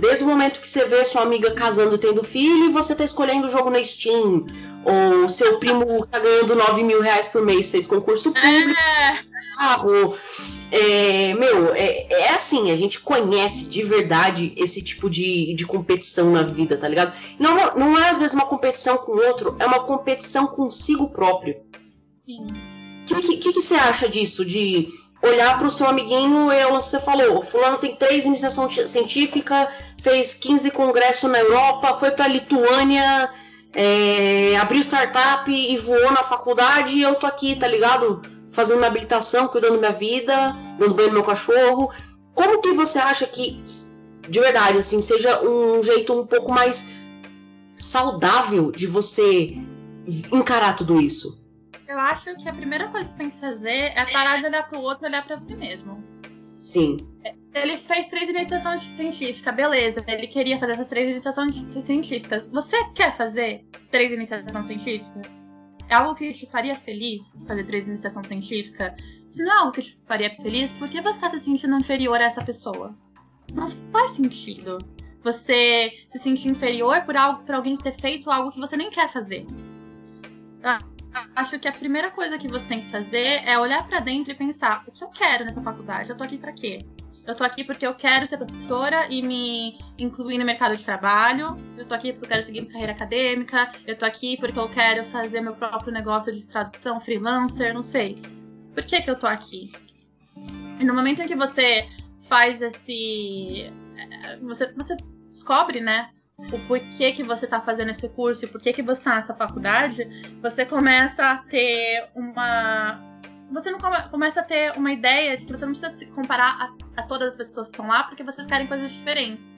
[0.00, 3.04] Desde o momento que você vê sua amiga casando e tendo filho e você tá
[3.04, 4.46] escolhendo o jogo na Steam.
[4.84, 9.18] Ou seu primo tá ganhando 9 mil reais por mês, fez concurso público, É,
[9.56, 10.16] carro.
[10.72, 16.30] É, meu, é, é assim, a gente conhece de verdade esse tipo de, de competição
[16.30, 17.14] na vida, tá ligado?
[17.38, 21.56] Não, não é às vezes uma competição com o outro, é uma competição consigo próprio.
[22.24, 22.46] sim.
[23.10, 24.44] O que, que, que você acha disso?
[24.44, 24.86] De
[25.20, 29.68] olhar pro seu amiguinho e você falou, o fulano tem três iniciação ci- científica,
[30.02, 33.30] fez 15 congressos na Europa, foi pra Lituânia,
[33.74, 38.20] é, abriu startup e voou na faculdade e eu tô aqui, tá ligado?
[38.50, 41.90] Fazendo minha habilitação, cuidando da minha vida, dando banho no meu cachorro.
[42.34, 43.62] Como que você acha que,
[44.28, 46.88] de verdade, assim, seja um jeito um pouco mais
[47.78, 49.56] saudável de você
[50.32, 51.40] encarar tudo isso?
[51.86, 54.68] Eu acho que a primeira coisa que você tem que fazer é parar de olhar
[54.68, 56.02] pro outro e olhar pra si mesmo.
[56.60, 56.96] Sim.
[57.52, 60.04] Ele fez três iniciações científicas, beleza.
[60.06, 62.46] Ele queria fazer essas três iniciações científicas.
[62.48, 65.26] Você quer fazer três iniciações científicas?
[65.88, 68.94] É algo que te faria feliz fazer três iniciação científica?
[69.28, 72.20] Se não é algo que te faria feliz, por que você está se sentindo inferior
[72.20, 72.94] a essa pessoa?
[73.52, 74.78] Não faz sentido.
[75.24, 79.08] Você se sentir inferior por algo, por alguém ter feito algo que você nem quer
[79.08, 79.44] fazer.
[81.34, 84.36] Acho que a primeira coisa que você tem que fazer é olhar pra dentro e
[84.36, 86.10] pensar: o que eu quero nessa faculdade?
[86.10, 86.78] Eu tô aqui pra quê?
[87.30, 91.56] Eu tô aqui porque eu quero ser professora e me incluir no mercado de trabalho.
[91.78, 93.70] Eu tô aqui porque eu quero seguir minha carreira acadêmica.
[93.86, 98.20] Eu tô aqui porque eu quero fazer meu próprio negócio de tradução freelancer, não sei.
[98.74, 99.70] Por que que eu tô aqui?
[100.80, 101.88] E no momento em que você
[102.28, 104.96] faz esse eh, você, você
[105.30, 106.10] descobre, né,
[106.52, 109.34] o porquê que você tá fazendo esse curso e por que que você tá nessa
[109.34, 110.08] faculdade,
[110.42, 113.00] você começa a ter uma
[113.52, 116.74] você não come, começa a ter uma ideia de que você não precisa se comparar
[116.96, 119.56] a, a todas as pessoas que estão lá, porque vocês querem coisas diferentes.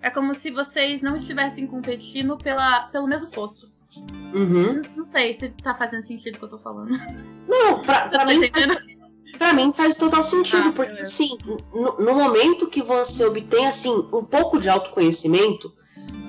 [0.00, 3.68] É como se vocês não estivessem competindo pela, pelo mesmo posto.
[4.34, 4.74] Uhum.
[4.74, 6.90] Não, não sei se tá fazendo sentido o que eu tô falando.
[7.48, 8.74] Não, pra, pra Tá mim entendendo?
[8.74, 8.86] faz,
[9.36, 11.10] pra mim faz total sentido, Ah, porque beleza.
[11.12, 11.36] assim,
[11.74, 15.74] no, no momento que você obtém assim um pouco de autoconhecimento,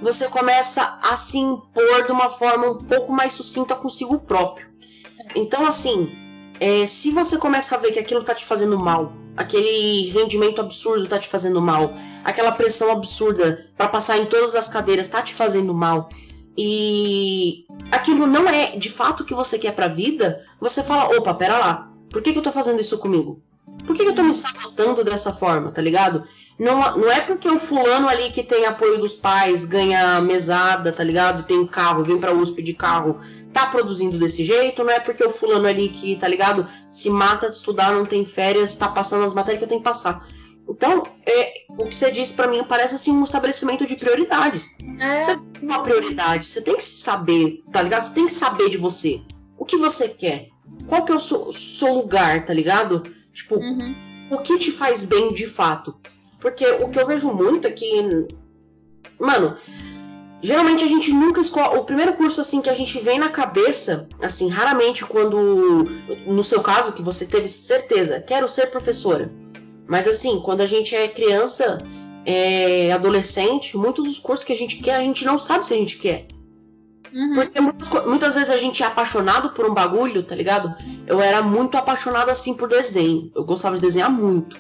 [0.02, 4.70] você começa a se impor de uma forma um pouco mais sucinta consigo próprio.
[5.36, 6.12] Então, assim,
[6.62, 11.08] é, se você começa a ver que aquilo tá te fazendo mal, aquele rendimento absurdo
[11.08, 11.92] tá te fazendo mal,
[12.24, 16.08] aquela pressão absurda pra passar em todas as cadeiras tá te fazendo mal,
[16.56, 21.34] e aquilo não é de fato o que você quer pra vida, você fala, opa,
[21.34, 23.42] pera lá, por que, que eu tô fazendo isso comigo?
[23.88, 26.24] Por que, que eu tô me sabotando dessa forma, tá ligado?
[26.60, 31.04] Não, não é porque o fulano ali que tem apoio dos pais, ganha mesada, tá
[31.04, 31.42] ligado?
[31.42, 33.18] Tem um carro, vem pra USP de carro,
[33.52, 37.50] tá produzindo desse jeito, não é porque o fulano ali que, tá ligado, se mata
[37.50, 40.26] de estudar, não tem férias, tá passando as matérias que eu tenho que passar.
[40.70, 44.76] Então, é, o que você disse pra mim parece assim um estabelecimento de prioridades.
[45.00, 48.04] É, Você tem uma prioridade, você tem que saber, tá ligado?
[48.04, 49.22] Você tem que saber de você.
[49.58, 50.48] O que você quer?
[50.88, 53.04] Qual que é o seu, seu lugar, tá ligado?
[53.34, 53.96] Tipo, uhum.
[54.32, 55.96] o que te faz bem de fato?
[56.40, 58.28] Porque o que eu vejo muito é que,
[59.20, 59.58] mano,
[60.42, 61.78] geralmente a gente nunca escolhe.
[61.78, 65.88] O primeiro curso, assim, que a gente vem na cabeça, assim, raramente quando.
[66.26, 69.32] No seu caso, que você teve certeza, quero ser professora.
[69.88, 71.78] Mas, assim, quando a gente é criança,
[72.26, 75.78] é adolescente, muitos dos cursos que a gente quer, a gente não sabe se a
[75.78, 76.28] gente quer.
[77.14, 77.34] Uhum.
[77.34, 80.74] Porque muitas, muitas vezes a gente é apaixonado por um bagulho, tá ligado?
[81.06, 83.32] Eu era muito apaixonada assim por desenho.
[83.36, 84.58] Eu gostava de desenhar muito.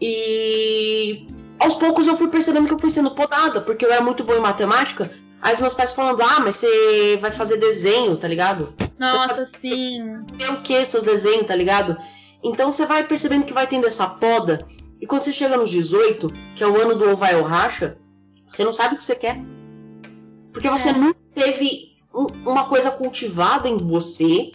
[0.00, 1.26] E
[1.60, 4.38] aos poucos eu fui percebendo que eu fui sendo podada, porque eu era muito boa
[4.38, 5.10] em matemática.
[5.42, 8.74] Aí os meus pais falando, ah, mas você vai fazer desenho, tá ligado?
[8.98, 10.22] Nossa, sim.
[10.36, 11.96] Tem o que seus desenhos, tá ligado?
[12.42, 14.58] Então você vai percebendo que vai tendo essa poda.
[15.00, 17.96] E quando você chega nos 18, que é o ano do ou vai ou racha,
[18.46, 19.38] você não sabe o que você quer.
[20.52, 20.92] Porque você É.
[20.92, 24.50] nunca teve um- uma coisa cultivada em você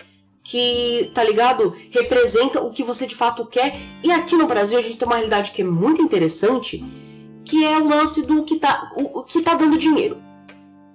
[0.46, 1.76] que, tá ligado?
[1.90, 3.76] Representa o que você de fato quer.
[4.04, 6.86] E aqui no Brasil a gente tem uma realidade que é muito interessante,
[7.44, 10.22] que é o lance do que tá, o, o que tá dando dinheiro.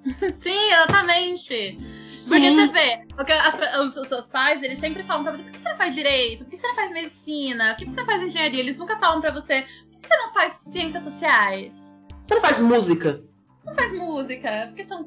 [0.41, 1.77] Sim, exatamente.
[1.77, 2.55] Porque Sim.
[2.55, 3.33] você vê, porque
[3.81, 6.45] os, os seus pais, eles sempre falam pra você, por que você não faz direito?
[6.45, 7.75] Por que você não faz medicina?
[7.75, 8.61] Por que você não faz engenharia?
[8.61, 12.01] Eles nunca falam pra você, por que você não faz ciências sociais?
[12.25, 13.21] Você não faz música.
[13.61, 14.67] Você não faz música?
[14.69, 15.07] Porque são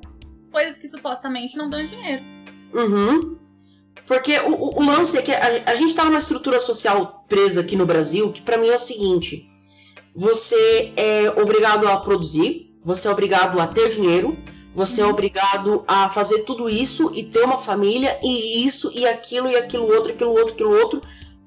[0.51, 2.23] coisas que supostamente não dão dinheiro.
[2.73, 3.37] Uhum.
[4.07, 7.61] Porque o, o- o lance é que a, a gente tá numa estrutura social presa
[7.61, 9.49] aqui no Brasil, que pra mim é o seguinte:
[10.15, 14.37] você é obrigado a produzir, você é obrigado a ter dinheiro,
[14.75, 19.47] você é obrigado a fazer tudo isso e ter uma família, e isso, e aquilo,
[19.47, 21.01] e aquilo outro, aquilo outro, aquilo outro,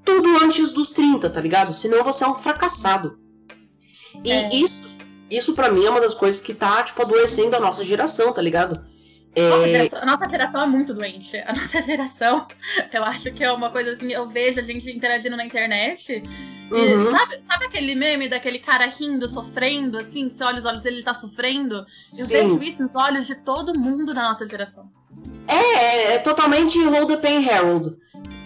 [0.05, 1.75] tudo antes dos 30, tá ligado?
[1.75, 3.19] Senão você é um fracassado.
[4.25, 4.55] E É.
[4.55, 4.89] isso,
[5.31, 8.41] isso para mim é uma das coisas que tá, tipo, adoecendo a nossa geração, tá
[8.41, 8.83] ligado?
[9.37, 11.37] É, Nossa, geração- a nossa geração é muito doente.
[11.37, 12.47] A nossa geração,
[12.93, 16.23] eu acho que é uma coisa assim, eu vejo a gente interagindo na internet.
[16.69, 17.13] Uhum.
[17.13, 20.29] sabe, sabe aquele meme daquele cara rindo, sofrendo, assim?
[20.29, 21.77] Você olha os olhos dele, ele tá sofrendo?
[21.77, 22.27] Eu Sim.
[22.27, 24.91] vejo isso nos olhos de todo mundo da nossa geração.
[25.47, 27.97] É, é totalmente Hold the Pain Harold.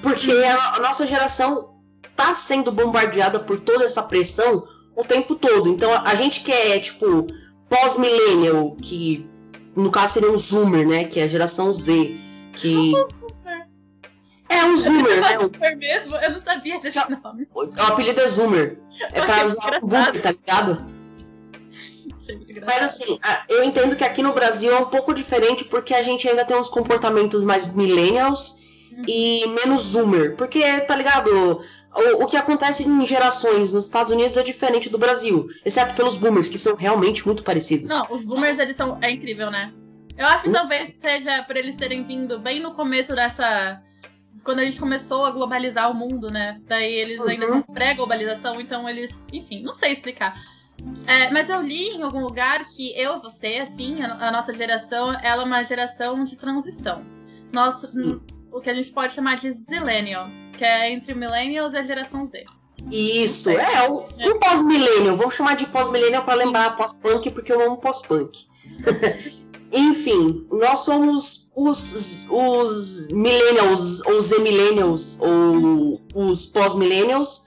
[0.03, 1.76] Porque a, a nossa geração
[2.14, 5.68] tá sendo bombardeada por toda essa pressão o tempo todo.
[5.70, 7.26] Então a, a gente que é, tipo,
[7.70, 9.26] pós-millennial, que
[9.77, 11.05] no caso seria um Zoomer, né?
[11.05, 12.17] Que é a geração Z.
[12.53, 12.93] Que.
[14.49, 15.39] É um Zoomer, né?
[15.39, 16.17] O, Super mesmo?
[16.17, 17.49] Eu não sabia desse nome.
[17.55, 18.79] o apelido é Zoomer.
[19.13, 19.87] É pra usar o.
[19.87, 21.01] Boomer, tá ligado?
[22.65, 26.29] Mas assim, eu entendo que aqui no Brasil é um pouco diferente porque a gente
[26.29, 28.61] ainda tem uns comportamentos mais millennials
[29.07, 30.37] e menos zoomer.
[30.37, 31.61] Porque, tá ligado?
[31.94, 35.48] O, o que acontece em gerações nos Estados Unidos é diferente do Brasil.
[35.64, 37.88] Exceto pelos boomers, que são realmente muito parecidos.
[37.88, 38.98] Não, os boomers, eles são.
[39.00, 39.72] É incrível, né?
[40.16, 43.83] Eu acho que talvez seja por eles terem vindo bem no começo dessa.
[44.44, 46.61] Quando a gente começou a globalizar o mundo, né?
[46.66, 47.53] Daí eles ainda Uhum.
[47.53, 49.26] são pré-globalização, então eles.
[49.33, 50.35] Enfim, não sei explicar.
[51.07, 55.12] É, mas eu li em algum lugar que eu, você, assim, a, a nossa geração,
[55.22, 57.05] ela é uma geração de transição.
[57.53, 57.94] Nós.
[58.53, 62.27] O que a gente pode chamar de Zillennials, que é entre Millennials e a geração
[62.27, 62.45] Z.
[62.91, 65.17] Isso, é, um, um pós-millennial.
[65.17, 68.47] Vamos chamar de pós-millennial pra lembrar pós-punk, porque eu amo pós-punk.
[69.73, 77.45] Enfim, nós somos os, os millennials, ou Z-millennials, ou os pós-millennials.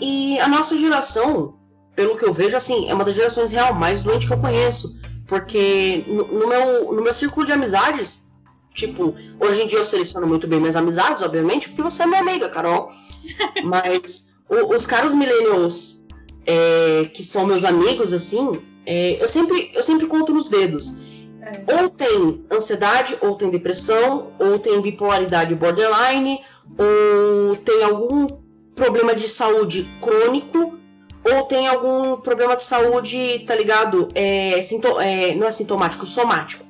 [0.00, 1.58] E a nossa geração,
[1.94, 4.98] pelo que eu vejo, assim, é uma das gerações real mais doente que eu conheço.
[5.28, 8.29] Porque no, no meu, no meu círculo de amizades,
[8.74, 12.20] Tipo, hoje em dia eu seleciono muito bem minhas amizades, obviamente, porque você é minha
[12.20, 12.90] amiga, Carol.
[13.64, 16.06] Mas o, os caras millennials
[16.46, 18.52] é, que são meus amigos, assim,
[18.86, 20.96] é, eu, sempre, eu sempre conto nos dedos.
[21.42, 21.82] É.
[21.82, 26.40] Ou tem ansiedade, ou tem depressão, ou tem bipolaridade borderline,
[26.78, 28.26] ou tem algum
[28.74, 30.78] problema de saúde crônico,
[31.24, 34.08] ou tem algum problema de saúde, tá ligado?
[34.14, 36.69] É, é, não é sintomático, somático.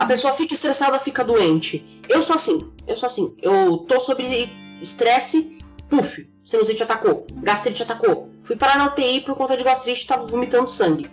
[0.00, 2.00] A pessoa fica estressada, fica doente.
[2.08, 3.36] Eu sou assim, eu sou assim.
[3.42, 5.58] Eu tô sobre estresse,
[5.90, 8.30] puf, sinusite atacou, gastrite atacou.
[8.42, 11.06] Fui parar na UTI por conta de gastrite e tava vomitando sangue.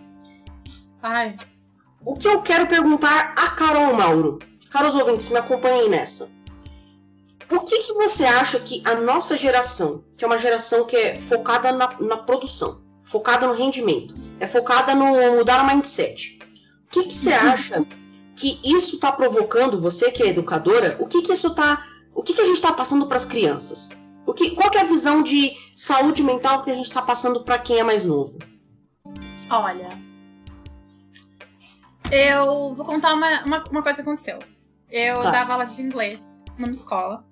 [1.04, 1.36] Ai.
[2.06, 4.40] O que eu quero perguntar a Carol Mauro,
[4.72, 6.32] caros ouvintes, me acompanhem nessa.
[7.52, 11.16] O que, que você acha que a nossa geração, que é uma geração que é
[11.18, 16.40] focada na, na produção, focada no rendimento, é focada no mudar o mindset,
[16.86, 17.86] o que, que você acha
[18.38, 21.84] que isso está provocando, você que é educadora, o que, que isso tá.
[22.14, 23.90] O que, que a gente está passando para as crianças?
[24.26, 27.44] O que, qual que é a visão de saúde mental que a gente está passando
[27.44, 28.38] para quem é mais novo?
[29.50, 29.90] Olha,
[32.12, 34.38] eu vou contar uma, uma, uma coisa que aconteceu.
[34.90, 35.32] Eu tá.
[35.32, 37.26] dava aula de inglês numa escola.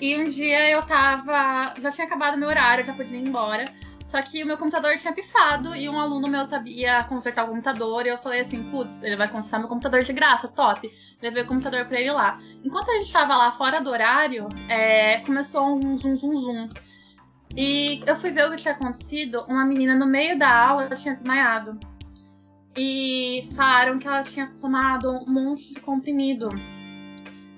[0.00, 1.72] E um dia eu tava.
[1.80, 3.64] Já tinha acabado meu horário, já podia ir embora.
[4.12, 8.04] Só que o meu computador tinha pifado e um aluno meu sabia consertar o computador.
[8.04, 10.92] E eu falei assim: putz, ele vai consertar meu computador de graça, top.
[11.22, 12.38] Levei o computador pra ele lá.
[12.62, 16.68] Enquanto a gente tava lá fora do horário, é, começou um zum zum zum.
[17.56, 19.46] E eu fui ver o que tinha acontecido.
[19.48, 21.80] Uma menina no meio da aula tinha desmaiado.
[22.76, 26.50] E falaram que ela tinha tomado um monte de comprimido.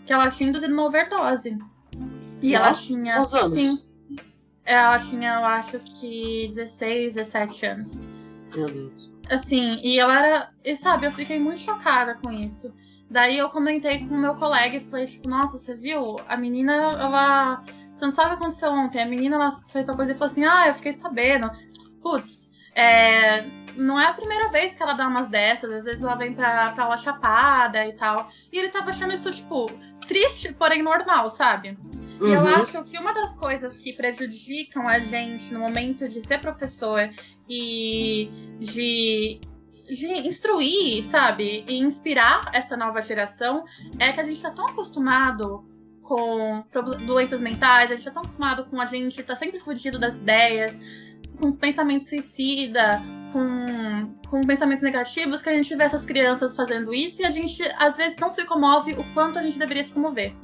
[0.06, 1.58] Que ela tinha induzido uma overdose.
[2.40, 3.14] E Nossa, ela tinha.
[3.16, 3.58] Quantos anos?
[3.58, 3.93] Sim.
[4.64, 8.04] Ela tinha, eu acho que 16, 17 anos.
[8.54, 9.12] Meu Deus.
[9.30, 10.50] Assim, e ela era.
[10.64, 12.72] E sabe, eu fiquei muito chocada com isso.
[13.10, 16.16] Daí eu comentei com o meu colega e falei, tipo, nossa, você viu?
[16.28, 17.62] A menina, ela.
[17.94, 19.02] Você não sabe o que aconteceu ontem.
[19.02, 21.50] A menina, ela fez uma coisa e falou assim, ah, eu fiquei sabendo.
[22.02, 23.44] Putz, é
[23.76, 26.70] não é a primeira vez que ela dá umas dessas, às vezes ela vem pra,
[26.72, 28.30] pra aula chapada e tal.
[28.52, 29.66] E ele tava achando isso, tipo,
[30.06, 31.76] triste, porém normal, sabe?
[32.20, 32.28] Uhum.
[32.28, 32.46] E eu uhum.
[32.46, 37.10] acho que uma das coisas que prejudicam a gente no momento de ser professor
[37.48, 39.40] e de,
[39.86, 41.64] de instruir, sabe?
[41.68, 43.64] E inspirar essa nova geração
[43.98, 45.64] é que a gente tá tão acostumado
[46.02, 46.62] com
[47.06, 50.78] doenças mentais, a gente tá tão acostumado com a gente tá sempre fugido das ideias,
[51.40, 57.22] com pensamento suicida, com, com pensamentos negativos, que a gente vê essas crianças fazendo isso
[57.22, 60.34] e a gente às vezes não se comove o quanto a gente deveria se comover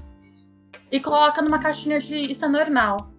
[0.91, 3.11] e coloca numa caixinha de isso é normal.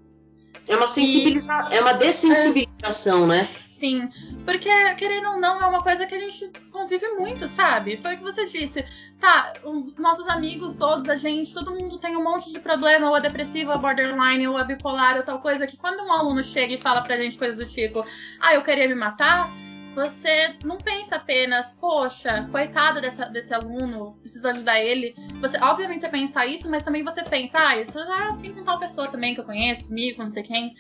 [0.68, 3.28] É uma sensibilização, é uma dessensibilização, é...
[3.28, 3.50] né?
[3.82, 4.10] Sim,
[4.46, 8.00] porque querendo ou não é uma coisa que a gente convive muito, sabe?
[8.04, 8.86] Foi o que você disse.
[9.20, 13.18] Tá, os nossos amigos, todos, a gente, todo mundo tem um monte de problema, ou
[13.18, 16.44] é depressivo, ou é borderline, ou é bipolar, ou tal coisa, que quando um aluno
[16.44, 18.06] chega e fala pra gente coisas do tipo,
[18.40, 19.52] ah, eu queria me matar,
[19.94, 25.16] você não pensa apenas, poxa, coitado dessa, desse aluno, preciso ajudar ele.
[25.42, 28.80] Você, obviamente, você pensa isso, mas também você pensa, ah, isso é assim com tal
[28.80, 30.74] pessoa também que eu conheço, comigo, não sei quem.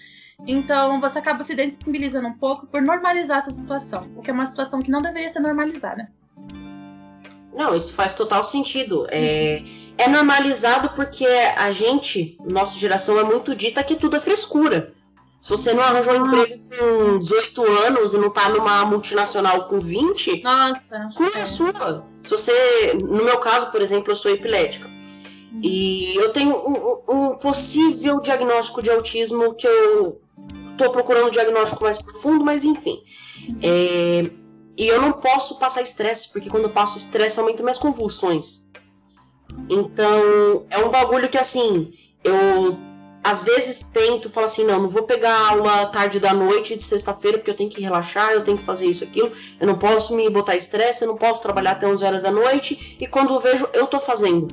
[0.48, 4.48] Então você acaba se sensibilizando um pouco por normalizar essa situação, o que é uma
[4.48, 6.10] situação que não deveria ser normalizada.
[7.54, 9.06] Não, isso faz total sentido.
[9.12, 9.62] É,
[9.98, 14.94] é normalizado porque a gente, nossa geração, é muito dita que tudo é frescura.
[15.42, 19.80] Se você não arranjou um emprego com 18 anos e não tá numa multinacional com
[19.80, 22.06] 20, Nossa, culpa é sua.
[22.22, 24.88] Se você, no meu caso, por exemplo, eu sou epilética.
[24.88, 25.60] Uhum.
[25.64, 30.22] E eu tenho um, um, possível diagnóstico de autismo que eu
[30.78, 33.02] tô procurando um diagnóstico mais profundo, mas enfim.
[33.50, 33.60] Uhum.
[33.64, 34.24] É,
[34.78, 38.68] e eu não posso passar estresse, porque quando eu passo estresse aumenta minhas convulsões.
[39.68, 42.78] Então, é um bagulho que assim, eu
[43.24, 47.38] às vezes tento, falo assim, não, não vou pegar aula tarde da noite de sexta-feira
[47.38, 50.28] porque eu tenho que relaxar, eu tenho que fazer isso, aquilo, eu não posso me
[50.30, 53.68] botar estresse, eu não posso trabalhar até 11 horas da noite, e quando eu vejo,
[53.74, 54.48] eu tô fazendo.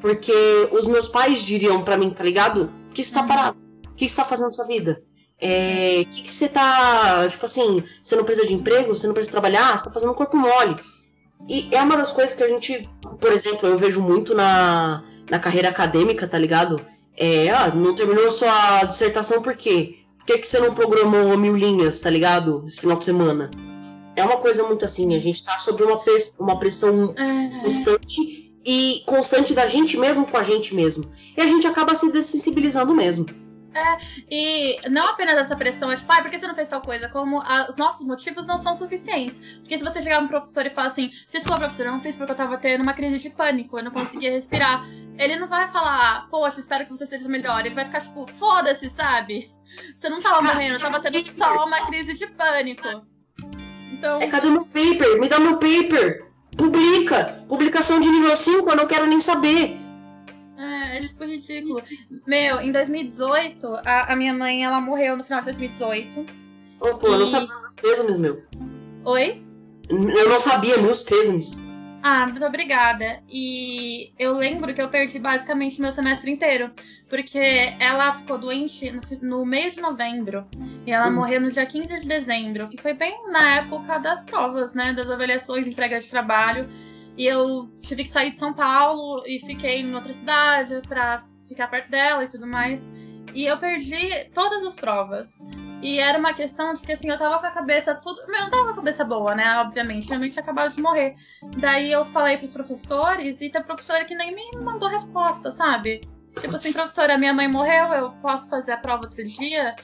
[0.00, 2.70] Porque os meus pais diriam para mim, tá ligado?
[2.90, 3.26] O que tá uhum.
[3.26, 3.58] parado?
[3.90, 5.02] O que você tá fazendo na sua vida?
[5.40, 7.26] É, o que, que você tá.
[7.28, 10.36] Tipo assim, você não precisa de emprego, você não precisa trabalhar, você tá fazendo corpo
[10.36, 10.76] mole.
[11.48, 12.88] E é uma das coisas que a gente,
[13.20, 16.76] por exemplo, eu vejo muito na, na carreira acadêmica, tá ligado?
[17.16, 19.98] É, ah, não terminou sua dissertação por quê?
[20.18, 22.64] Por que, que você não programou mil linhas, tá ligado?
[22.66, 23.50] Esse final de semana.
[24.16, 26.00] É uma coisa muito assim, a gente tá sob uma,
[26.38, 27.60] uma pressão é.
[27.62, 31.04] constante e constante da gente mesmo com a gente mesmo.
[31.36, 33.26] E a gente acaba se dessensibilizando mesmo.
[33.74, 33.98] É,
[34.30, 37.08] e não apenas essa pressão, é tipo, ah, por que você não fez tal coisa?
[37.08, 39.40] Como a, os nossos motivos não são suficientes.
[39.58, 42.30] Porque se você chegar um professor e falar assim, desculpa, professor, eu não fiz porque
[42.30, 44.86] eu tava tendo uma crise de pânico, eu não conseguia respirar.
[45.18, 47.66] Ele não vai falar, poxa, espero que você seja melhor.
[47.66, 49.52] Ele vai ficar tipo, foda-se, sabe?
[49.96, 53.04] Você não tava morrendo, eu tava tendo só uma crise de pânico.
[53.92, 54.20] Então...
[54.20, 55.18] É, cadê meu paper?
[55.18, 56.28] Me dá meu paper!
[56.56, 57.44] Publica!
[57.48, 59.76] Publicação de nível 5, eu não quero nem saber.
[60.94, 61.82] É, ridículo.
[62.26, 66.24] Meu, em 2018, a, a, minha mãe, ela morreu no final de 2018.
[66.80, 67.12] Ô, pô, e...
[67.12, 68.42] eu não sabia meus pêsames, meu.
[69.04, 69.42] Oi?
[69.88, 71.62] Eu não sabia meus pêsames.
[72.06, 73.22] Ah, muito obrigada.
[73.30, 76.70] E eu lembro que eu perdi basicamente meu semestre inteiro.
[77.08, 77.38] Porque
[77.80, 80.46] ela ficou doente no, no mês de novembro.
[80.86, 81.14] E ela uhum.
[81.14, 82.68] morreu no dia 15 de dezembro.
[82.68, 84.92] Que foi bem na época das provas, né?
[84.92, 86.68] Das avaliações de entrega de trabalho.
[87.16, 91.68] E eu tive que sair de São Paulo e fiquei em outra cidade pra ficar
[91.68, 92.90] perto dela e tudo mais.
[93.32, 95.46] E eu perdi todas as provas.
[95.82, 98.20] E era uma questão de que assim, eu tava com a cabeça tudo.
[98.22, 99.58] Eu não tava com a cabeça boa, né?
[99.58, 100.06] Obviamente.
[100.06, 101.14] Minha mãe tinha acabado de morrer.
[101.58, 106.00] Daí eu falei pros professores e tem professora que nem me mandou resposta, sabe?
[106.40, 109.74] Tipo assim, professora, minha mãe morreu, eu posso fazer a prova outro dia?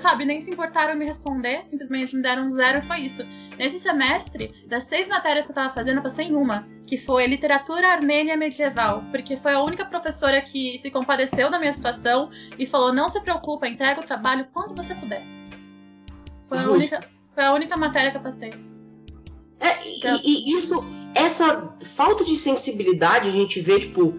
[0.00, 3.22] Sabe, nem se importaram em me responder, simplesmente me deram um zero e foi isso.
[3.56, 7.26] Nesse semestre, das seis matérias que eu tava fazendo, eu passei em uma, que foi
[7.26, 12.66] literatura armênia medieval, porque foi a única professora que se compadeceu da minha situação e
[12.66, 15.22] falou: não se preocupa, entrega o trabalho quando você puder.
[16.48, 17.00] Foi, a única,
[17.34, 18.50] foi a única matéria que eu passei.
[19.60, 24.14] É, então, e, e isso, essa falta de sensibilidade, a gente vê, tipo,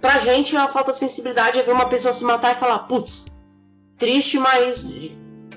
[0.00, 3.37] pra gente a falta de sensibilidade é ver uma pessoa se matar e falar, putz,
[3.98, 5.12] triste, mas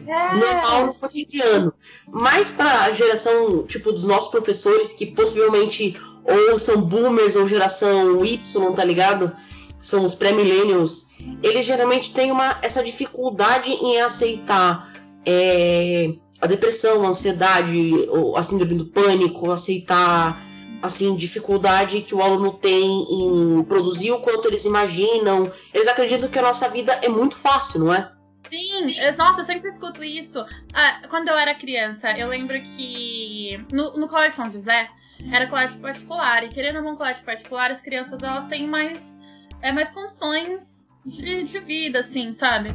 [0.07, 0.35] é.
[0.35, 1.73] normal no cotidiano.
[2.09, 8.23] Mas para a geração, tipo, dos nossos professores, que possivelmente ou são boomers ou geração
[8.23, 9.31] Y, tá ligado?
[9.79, 11.07] São os pré-millennials,
[11.41, 14.93] eles geralmente têm uma, essa dificuldade em aceitar
[15.25, 17.91] é, a depressão, a ansiedade,
[18.35, 20.45] a síndrome do pânico, aceitar
[20.81, 25.51] assim, dificuldade que o aluno tem em produzir o quanto eles imaginam.
[25.73, 28.11] Eles acreditam que a nossa vida é muito fácil, não é?
[28.49, 30.43] Sim, nossa, eu sempre escuto isso.
[30.73, 34.89] Ah, quando eu era criança, eu lembro que no, no Colégio São José
[35.31, 36.43] era colégio particular.
[36.43, 39.19] E querendo ou não colégio particular, as crianças elas têm mais,
[39.61, 42.69] é, mais condições de, de vida, assim, sabe?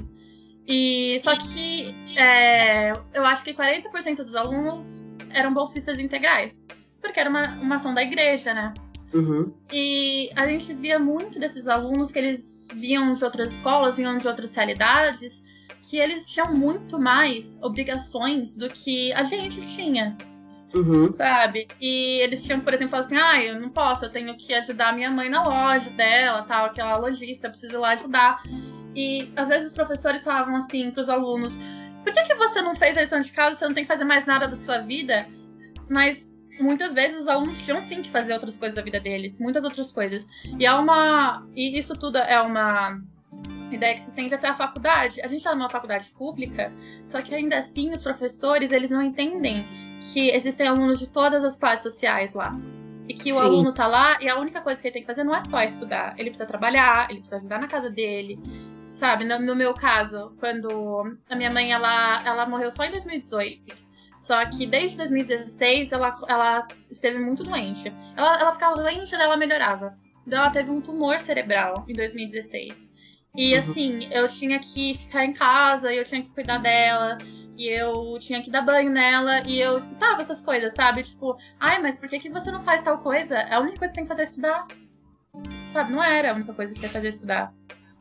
[0.67, 6.67] E só que é, eu acho que 40% dos alunos eram bolsistas integrais.
[7.01, 8.75] Porque era uma, uma ação da igreja, né?
[9.15, 9.55] Uhum.
[9.73, 14.27] E a gente via muito desses alunos que eles vinham de outras escolas, vinham de
[14.27, 15.45] outras realidades,
[15.87, 20.17] que eles tinham muito mais obrigações do que a gente tinha.
[20.75, 21.15] Uhum.
[21.17, 21.69] Sabe?
[21.81, 25.11] E eles tinham, por exemplo, assim, ah, eu não posso, eu tenho que ajudar minha
[25.11, 28.43] mãe na loja dela, tal, aquela lojista, eu preciso ir lá ajudar.
[28.95, 31.57] E às vezes os professores falavam assim para os alunos:
[32.03, 33.57] por que, que você não fez a lição de casa?
[33.57, 35.25] Você não tem que fazer mais nada da sua vida?
[35.89, 36.19] Mas
[36.59, 39.93] muitas vezes os alunos tinham sim que fazer outras coisas da vida deles, muitas outras
[39.93, 40.29] coisas.
[40.59, 41.47] E é uma.
[41.55, 43.01] E isso tudo é uma
[43.71, 45.21] ideia que se estende até a faculdade.
[45.21, 46.73] A gente está numa faculdade pública,
[47.07, 49.67] só que ainda assim os professores eles não entendem
[50.13, 52.57] que existem alunos de todas as classes sociais lá.
[53.09, 53.43] E que o Sim.
[53.43, 55.63] aluno tá lá e a única coisa que ele tem que fazer não é só
[55.63, 56.15] estudar.
[56.19, 58.39] Ele precisa trabalhar, ele precisa ajudar na casa dele.
[58.97, 63.87] Sabe, no, no meu caso, quando a minha mãe ela, ela morreu só em 2018.
[64.19, 67.93] Só que desde 2016 ela, ela esteve muito doente.
[68.17, 69.97] Ela, ela ficava doente e ela melhorava.
[70.27, 72.93] Então ela teve um tumor cerebral em 2016.
[73.37, 73.59] E uhum.
[73.59, 77.19] assim, eu tinha que ficar em casa, eu tinha que cuidar dela,
[77.57, 81.03] e eu tinha que dar banho nela, e eu escutava essas coisas, sabe?
[81.03, 83.41] Tipo, ai, mas por que, que você não faz tal coisa?
[83.51, 84.67] A única coisa que tem que fazer é estudar.
[85.73, 85.93] Sabe?
[85.93, 87.55] Não era a única coisa que tinha que fazer é estudar.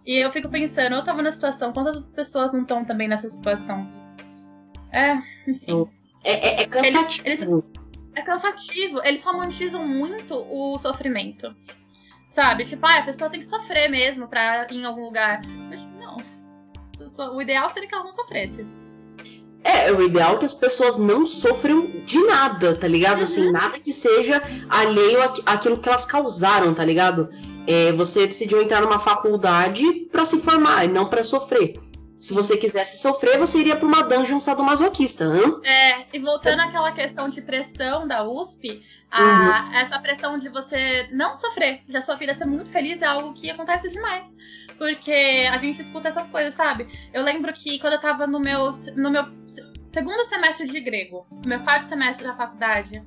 [0.05, 3.27] E eu fico pensando, eu tava na situação, quantas outras pessoas não estão também nessa
[3.27, 3.89] situação?
[4.91, 5.13] É,
[5.49, 5.89] enfim.
[6.23, 7.27] É, é, é cansativo.
[7.27, 7.63] Eles, eles,
[8.15, 9.01] é cansativo.
[9.03, 11.55] Eles romantizam muito o sofrimento.
[12.35, 12.65] Sabe?
[12.65, 15.39] Tipo, ah, a pessoa tem que sofrer mesmo pra ir em algum lugar.
[15.69, 16.17] Mas não.
[17.33, 18.67] O ideal seria que ela não sofresse.
[19.63, 23.23] É, o ideal é que as pessoas não sofram de nada, tá ligado?
[23.23, 23.55] Assim, uhum.
[23.55, 27.29] Assim, nada que seja alheio àquilo que elas causaram, tá ligado?
[27.65, 31.73] É, você decidiu entrar numa faculdade para se formar e não para sofrer.
[32.15, 35.59] Se você quisesse sofrer, você iria para uma dungeon sadomasoquista, hein?
[35.63, 39.75] É, e voltando àquela questão de pressão da USP, a, uhum.
[39.75, 43.33] essa pressão de você não sofrer, de a sua vida ser muito feliz, é algo
[43.33, 44.33] que acontece demais.
[44.77, 46.87] Porque a gente escuta essas coisas, sabe?
[47.13, 49.25] Eu lembro que quando eu tava no meu, no meu
[49.89, 53.03] segundo semestre de grego, no meu quarto semestre da faculdade,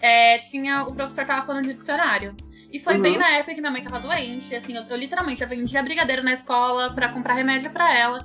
[0.00, 2.34] é, tinha o professor tava falando de dicionário.
[2.72, 3.02] E foi Uhum.
[3.02, 6.22] bem na época que minha mãe tava doente, assim, eu, eu literalmente eu vendia brigadeiro
[6.22, 8.18] na escola pra comprar remédio pra ela.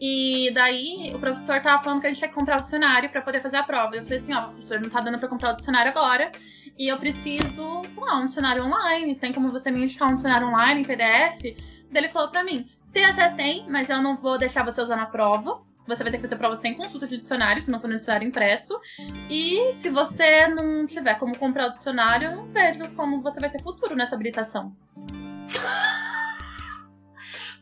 [0.00, 3.20] E daí o professor tava falando que a gente tinha que comprar o dicionário pra
[3.20, 3.96] poder fazer a prova.
[3.96, 6.30] Eu falei assim, ó, professor, não tá dando pra comprar o dicionário agora.
[6.78, 9.14] E eu preciso, sei lá, um dicionário online.
[9.14, 11.42] Tem como você me indicar um dicionário online em PDF?
[11.42, 14.96] Daí ele falou pra mim, tem até tem, mas eu não vou deixar você usar
[14.96, 15.60] na prova.
[15.86, 18.26] Você vai ter que fazer prova sem consulta de dicionário, se não for no dicionário
[18.26, 18.80] impresso.
[19.28, 23.50] E se você não tiver como comprar o dicionário, eu não vejo como você vai
[23.50, 24.74] ter futuro nessa habilitação.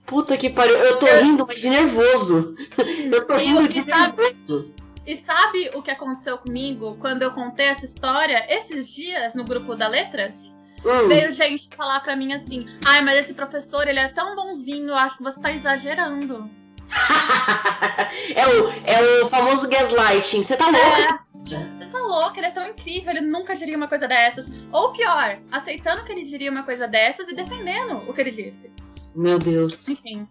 [0.09, 0.75] Puta que pariu.
[0.77, 2.57] Eu tô rindo, mas de nervoso.
[3.13, 4.75] Eu tô E rindo eu- de sabe- nervoso.
[5.07, 8.45] E sabe o que aconteceu comigo quando eu contei essa história?
[8.55, 10.55] Esses dias, no grupo da Letras,
[10.85, 11.09] Hum.
[11.09, 14.95] veio gente falar pra mim assim: Ai, mas esse professor, ele é tão bonzinho, eu
[14.97, 16.51] acho que você tá exagerando.
[18.35, 20.43] é, o, é o famoso gaslighting.
[20.43, 21.25] Você tá louco?
[21.55, 24.47] É, você tá louco, ele é tão incrível, ele nunca diria uma coisa dessas.
[24.73, 28.71] Ou pior, aceitando que ele diria uma coisa dessas e defendendo o que ele disse.
[29.19, 29.89] Meu Deus.
[29.89, 30.29] Enfim.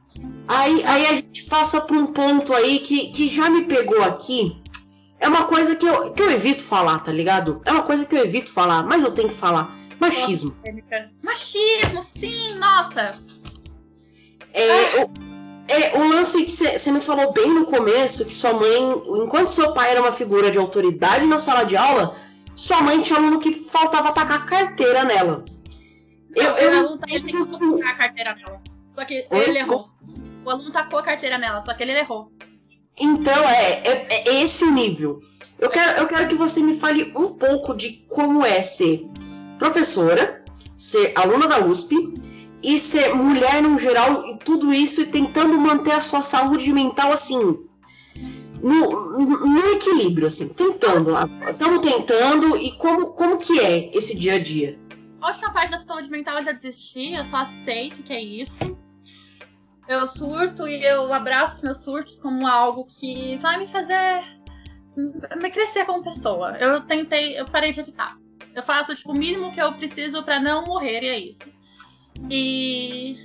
[0.48, 4.62] Aí, aí a gente passa por um ponto aí que, que já me pegou aqui.
[5.20, 7.62] É uma coisa que eu, que eu evito falar, tá ligado?
[7.66, 9.76] É uma coisa que eu evito falar, mas eu tenho que falar.
[10.00, 10.56] Machismo.
[11.22, 13.12] Machismo, sim, nossa!
[14.54, 15.10] É, o,
[15.68, 18.90] é, o lance que você me falou bem no começo, que sua mãe,
[19.22, 22.16] enquanto seu pai era uma figura de autoridade na sala de aula,
[22.56, 25.44] sua mãe tinha aluno que faltava tacar carteira nela.
[26.36, 28.62] Eu, Não, eu o aluno, ele tem que entendo que- colocar a carteira nela.
[28.98, 29.92] Só que Oi, ele desculpa.
[30.10, 30.44] errou.
[30.44, 32.32] O aluno tacou a carteira nela, só que ele errou.
[33.00, 35.20] Então, é, é, é esse o nível.
[35.60, 39.08] Eu quero, eu quero que você me fale um pouco de como é ser
[39.60, 40.44] professora,
[40.76, 41.94] ser aluna da USP
[42.64, 47.12] e ser mulher no geral e tudo isso e tentando manter a sua saúde mental
[47.12, 47.38] assim.
[48.64, 51.30] No, no- equilíbrio, assim, tentando lá.
[51.52, 54.80] Estamos tentando e como, como que é esse dia a dia?
[55.22, 58.76] A última parte da saúde mental eu já desisti, eu só aceito que é isso.
[59.88, 64.24] Eu surto e eu abraço meus surtos como algo que vai me fazer
[64.96, 66.58] me crescer como pessoa.
[66.58, 68.18] Eu tentei, eu parei de evitar.
[68.56, 71.52] Eu faço tipo, o mínimo que eu preciso pra não morrer e é isso.
[72.32, 73.16] E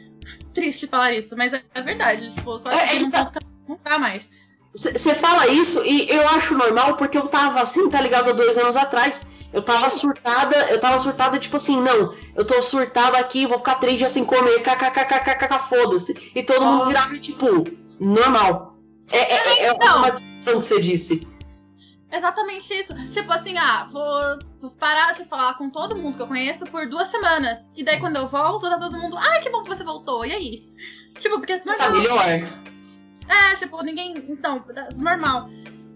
[0.52, 3.24] triste falar isso, mas é, é verdade, tipo, só que É, é que um tá-
[3.24, 4.30] ponto que não dá mais.
[4.74, 8.30] Você fala isso e eu acho normal porque eu tava assim, tá ligado?
[8.30, 9.26] Há dois anos atrás.
[9.52, 13.74] Eu tava surtada, eu tava surtada, tipo assim, não, eu tô surtada aqui, vou ficar
[13.74, 16.32] três dias sem comer, kkkkkk, foda-se.
[16.34, 16.86] E todo mundo Ó.
[16.86, 17.62] virava, tipo,
[18.00, 18.78] normal.
[19.10, 19.98] É, é, é, é então.
[19.98, 21.28] uma discussão que você disse.
[22.10, 22.94] Exatamente isso.
[23.10, 27.08] Tipo assim, ah, vou parar de falar com todo mundo que eu conheço por duas
[27.08, 27.70] semanas.
[27.76, 30.24] E daí quando eu volto, tá todo mundo, ai, que bom que você voltou.
[30.24, 30.66] E aí?
[31.18, 31.58] Tipo, porque.
[31.58, 32.18] Tá melhor.
[33.28, 34.14] É, tipo, ninguém.
[34.28, 34.64] Então,
[34.96, 35.48] normal.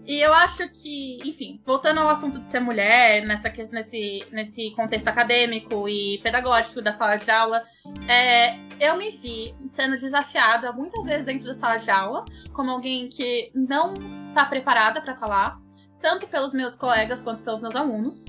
[0.07, 5.09] E eu acho que, enfim, voltando ao assunto de ser mulher, nessa, nesse, nesse contexto
[5.09, 7.61] acadêmico e pedagógico da sala de aula,
[8.07, 12.23] é, eu me vi sendo desafiada muitas vezes dentro da sala de aula,
[12.53, 13.93] como alguém que não
[14.33, 15.59] tá preparada para falar,
[16.01, 18.23] tanto pelos meus colegas quanto pelos meus alunos.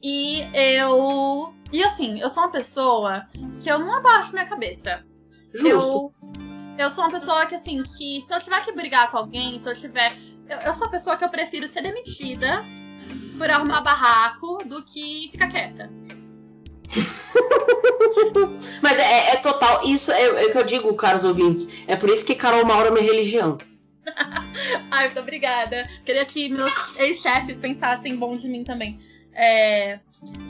[0.00, 1.52] E eu.
[1.72, 3.26] E assim, eu sou uma pessoa
[3.60, 5.04] que eu não abaixo minha cabeça.
[5.52, 6.12] Justo.
[6.38, 6.45] Eu,
[6.78, 9.68] eu sou uma pessoa que, assim, que se eu tiver que brigar com alguém, se
[9.68, 10.16] eu tiver.
[10.48, 12.64] Eu, eu sou a pessoa que eu prefiro ser demitida
[13.36, 15.90] por arrumar barraco do que ficar quieta.
[18.82, 21.84] Mas é, é total, isso é, é o que eu digo, caros ouvintes.
[21.86, 23.58] É por isso que Carol Maura é minha religião.
[24.90, 25.82] Ai, muito obrigada.
[26.04, 29.00] Queria que meus ex-chefes pensassem bom de mim também.
[29.32, 29.98] É,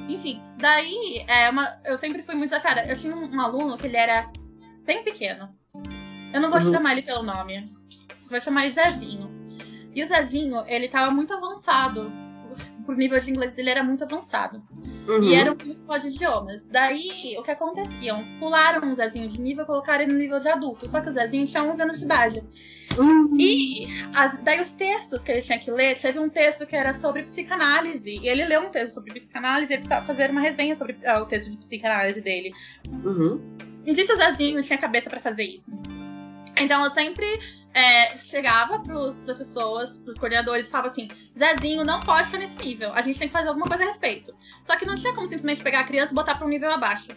[0.08, 1.80] Enfim, daí é uma...
[1.84, 2.84] eu sempre fui muito desafiada.
[2.84, 4.30] Eu tinha um, um aluno que ele era
[4.84, 5.48] bem pequeno.
[6.32, 6.72] Eu não vou Uhum.
[6.72, 7.72] chamar ele pelo nome.
[8.28, 9.30] Vou chamar ele Zezinho.
[9.94, 12.12] E o Zezinho, ele tava muito avançado.
[12.86, 14.62] O nível de inglês dele era muito avançado.
[15.08, 15.22] Uhum.
[15.22, 16.66] E era uma escola de idiomas.
[16.68, 18.14] Daí, o que acontecia?
[18.38, 20.88] Pularam o Zezinho de nível e colocaram ele no nível de adulto.
[20.88, 22.44] Só que o Zezinho tinha 11 anos de idade.
[22.96, 23.36] Uhum.
[23.38, 26.92] E as- daí os textos que ele tinha que ler, teve um texto que era
[26.92, 28.14] sobre psicanálise.
[28.22, 31.22] E ele leu um texto sobre psicanálise e ele precisava fazer uma resenha sobre ah,
[31.22, 32.52] o texto de psicanálise dele.
[33.04, 33.40] Uhum.
[33.84, 35.72] E disse o Zezinho tinha cabeça pra fazer isso.
[36.58, 37.26] Então eu sempre
[37.74, 43.02] é, chegava pros, pras pessoas, pros coordenadores, falava assim: Zezinho não pode nesse nível, a
[43.02, 44.34] gente tem que fazer alguma coisa a respeito.
[44.62, 47.08] Só que não tinha como simplesmente pegar a criança e botar pra um nível abaixo.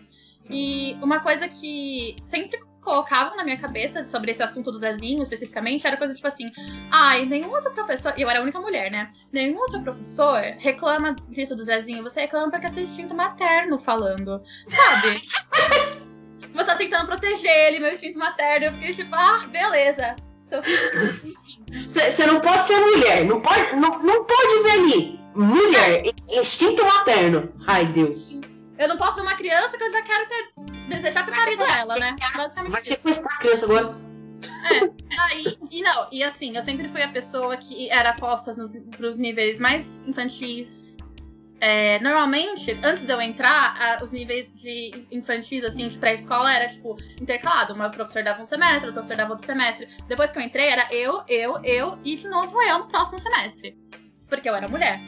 [0.50, 5.86] E uma coisa que sempre colocavam na minha cabeça sobre esse assunto do Zezinho especificamente
[5.86, 6.52] era coisa tipo assim:
[6.92, 8.14] ai, nenhum outro professor.
[8.18, 9.12] Eu era a única mulher, né?
[9.32, 12.04] Nenhum outro professor reclama disso do Zezinho.
[12.04, 14.42] Você reclama porque é seu instinto materno falando.
[14.68, 16.00] Sabe?
[16.54, 18.68] Você tá tentando proteger ele, meu instinto materno.
[18.68, 20.16] Eu fiquei tipo, ah, beleza.
[21.88, 25.20] Você não pode ser mulher, não pode, não, não pode ver ali.
[25.36, 27.54] Mulher, instinto materno.
[27.68, 28.40] Ai, Deus.
[28.78, 30.52] Eu não posso ver uma criança que eu já quero ter,
[30.88, 32.16] desejar ter marido ela, né?
[32.68, 33.96] Vai sequestrar a criança agora.
[34.72, 38.72] É, aí, e não, e assim, eu sempre fui a pessoa que era posta nos,
[38.96, 40.89] pros níveis mais infantis
[41.62, 46.70] é, normalmente, antes de eu entrar, a, os níveis de infantis, assim, de pré-escola, era,
[46.70, 47.74] tipo, intercalado.
[47.74, 49.88] Uma professor dava um semestre, o professor dava outro semestre.
[50.08, 53.78] Depois que eu entrei, era eu, eu, eu e de novo eu no próximo semestre.
[54.28, 55.02] Porque eu era mulher.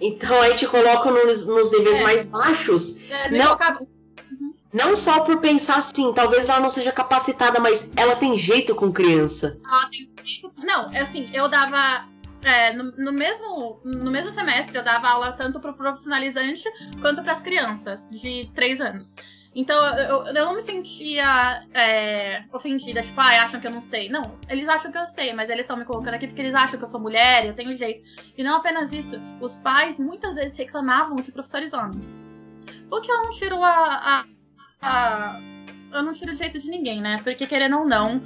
[0.00, 2.02] Então aí te colocam nos, nos níveis é.
[2.02, 3.10] mais baixos.
[3.10, 4.54] É, não, uhum.
[4.72, 8.92] não só por pensar assim, talvez ela não seja capacitada, mas ela tem jeito com
[8.92, 9.58] criança.
[9.64, 10.52] Ela tem jeito.
[10.56, 12.08] Não, é assim, eu dava
[12.44, 16.64] é, no, no, mesmo, no mesmo semestre, eu dava aula tanto para o profissionalizante
[17.00, 19.16] quanto para as crianças de 3 anos.
[19.56, 24.08] Então, eu, eu não me sentia é, ofendida, tipo, ah, acham que eu não sei.
[24.08, 26.76] Não, eles acham que eu sei, mas eles estão me colocando aqui porque eles acham
[26.76, 28.04] que eu sou mulher, eu tenho jeito.
[28.36, 32.20] E não apenas isso, os pais muitas vezes reclamavam de professores homens.
[32.90, 34.24] O que eu não tiro a, a,
[34.82, 35.40] a
[35.92, 37.18] eu não tiro o jeito de ninguém, né?
[37.22, 38.20] Porque querendo ou não,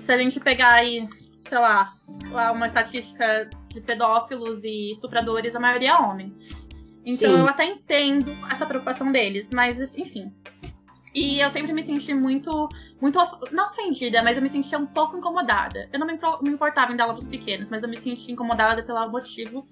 [0.00, 1.08] se a gente pegar aí,
[1.44, 1.94] sei lá,
[2.52, 6.34] uma estatística de pedófilos e estupradores, a maioria é homem.
[7.04, 7.38] Então Sim.
[7.40, 10.32] eu até entendo essa preocupação deles, mas enfim.
[11.14, 12.68] E eu sempre me senti muito,
[13.00, 13.18] muito,
[13.50, 15.88] não ofendida, mas eu me sentia um pouco incomodada.
[15.92, 18.82] Eu não me, me importava em dar aula pros pequenos, mas eu me sentia incomodada
[18.82, 19.66] pelo motivo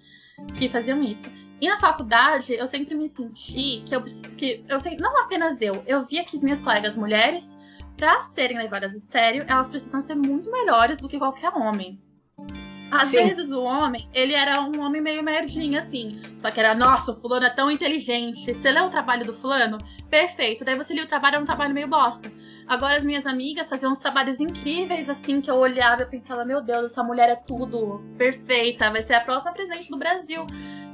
[0.59, 1.33] que faziam isso.
[1.61, 5.83] E na faculdade, eu sempre me senti que eu que eu sei, não apenas eu,
[5.87, 7.59] eu via que as minhas colegas mulheres,
[7.97, 12.01] para serem levadas a sério, elas precisam ser muito melhores do que qualquer homem.
[12.91, 13.29] Às Sim.
[13.29, 16.21] vezes o homem, ele era um homem meio merdinho, assim.
[16.37, 18.53] Só que era, nossa, o fulano é tão inteligente.
[18.53, 19.79] Você lê o trabalho do fulano?
[20.09, 20.65] Perfeito.
[20.65, 22.31] Daí você lia o trabalho, era um trabalho meio bosta.
[22.67, 26.61] Agora as minhas amigas faziam uns trabalhos incríveis, assim, que eu olhava e pensava, meu
[26.61, 30.47] Deus, essa mulher é tudo perfeita, vai ser a próxima presidente do Brasil.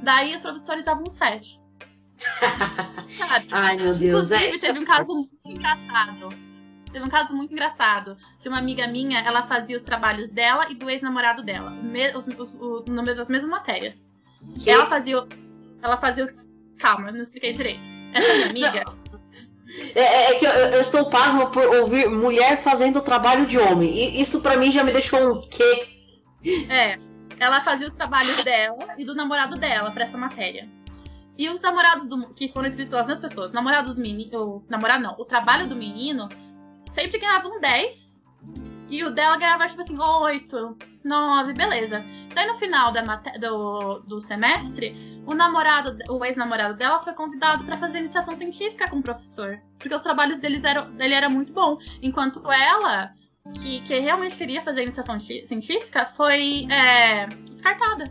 [0.03, 1.59] Daí os professores davam um 7.
[3.17, 3.47] Sabe?
[3.51, 4.31] Ai, meu Deus.
[4.31, 6.46] Inclusive, é, teve um caso muito engraçado
[6.91, 10.75] Teve um caso muito engraçado de uma amiga minha, ela fazia os trabalhos dela e
[10.75, 14.11] do ex-namorado dela, me, os, os, o das mesmas matérias.
[14.63, 14.69] Que?
[14.69, 15.25] Ela fazia,
[15.81, 16.45] ela fazia os.
[16.79, 17.89] Calma, não expliquei direito.
[18.13, 18.83] Essa minha amiga.
[19.95, 23.57] É, é, é, que eu, eu, estou pasmo por ouvir mulher fazendo o trabalho de
[23.57, 23.91] homem.
[23.91, 25.87] E isso para mim já me deixou um quê?
[26.69, 26.97] É.
[27.39, 30.67] Ela fazia os trabalhos dela e do namorado dela para essa matéria.
[31.37, 35.15] E os namorados do, que foram escritos pelas mesmas pessoas, namorado do menino, namorado não,
[35.19, 36.27] o trabalho do menino
[36.97, 38.07] sempre ganhava um 10.
[38.89, 42.03] E o dela ganhava, tipo assim, 8, 9, beleza.
[42.33, 43.01] Daí no final da
[43.37, 44.95] do, do semestre,
[45.25, 49.61] o namorado, o ex-namorado dela foi convidado para fazer iniciação científica com o professor.
[49.77, 51.77] Porque os trabalhos deles eram, dele era muito bom.
[52.01, 53.13] Enquanto ela,
[53.61, 58.05] que, que realmente queria fazer iniciação científica, foi é, descartada.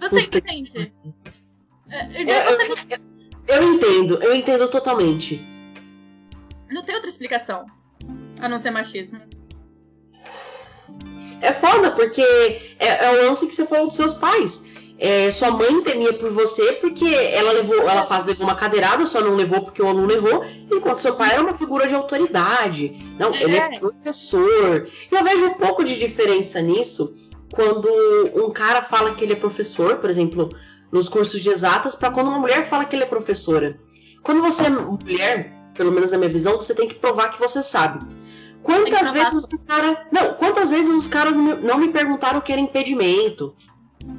[0.00, 0.92] Você entende?
[2.14, 2.98] Eu, eu,
[3.46, 5.51] eu entendo, eu entendo totalmente.
[6.72, 7.66] Não tem outra explicação
[8.40, 9.20] a não ser machismo.
[11.40, 12.22] É foda, porque
[12.78, 14.70] é, é o lance que você falou dos seus pais.
[14.98, 19.20] É, sua mãe temia por você porque ela levou, ela quase levou uma cadeirada, só
[19.20, 22.92] não levou porque o aluno errou, enquanto seu pai era uma figura de autoridade.
[23.18, 23.42] Não, é.
[23.42, 24.88] ele é professor.
[25.10, 27.88] E eu vejo um pouco de diferença nisso quando
[28.34, 30.48] um cara fala que ele é professor, por exemplo,
[30.92, 33.78] nos cursos de exatas, para quando uma mulher fala que ele é professora.
[34.22, 37.62] Quando você é mulher, pelo menos na minha visão, você tem que provar que você
[37.62, 38.04] sabe.
[38.62, 40.06] Quantas vezes o cara.
[40.12, 43.56] Não, quantas vezes os caras não me perguntaram o que era impedimento?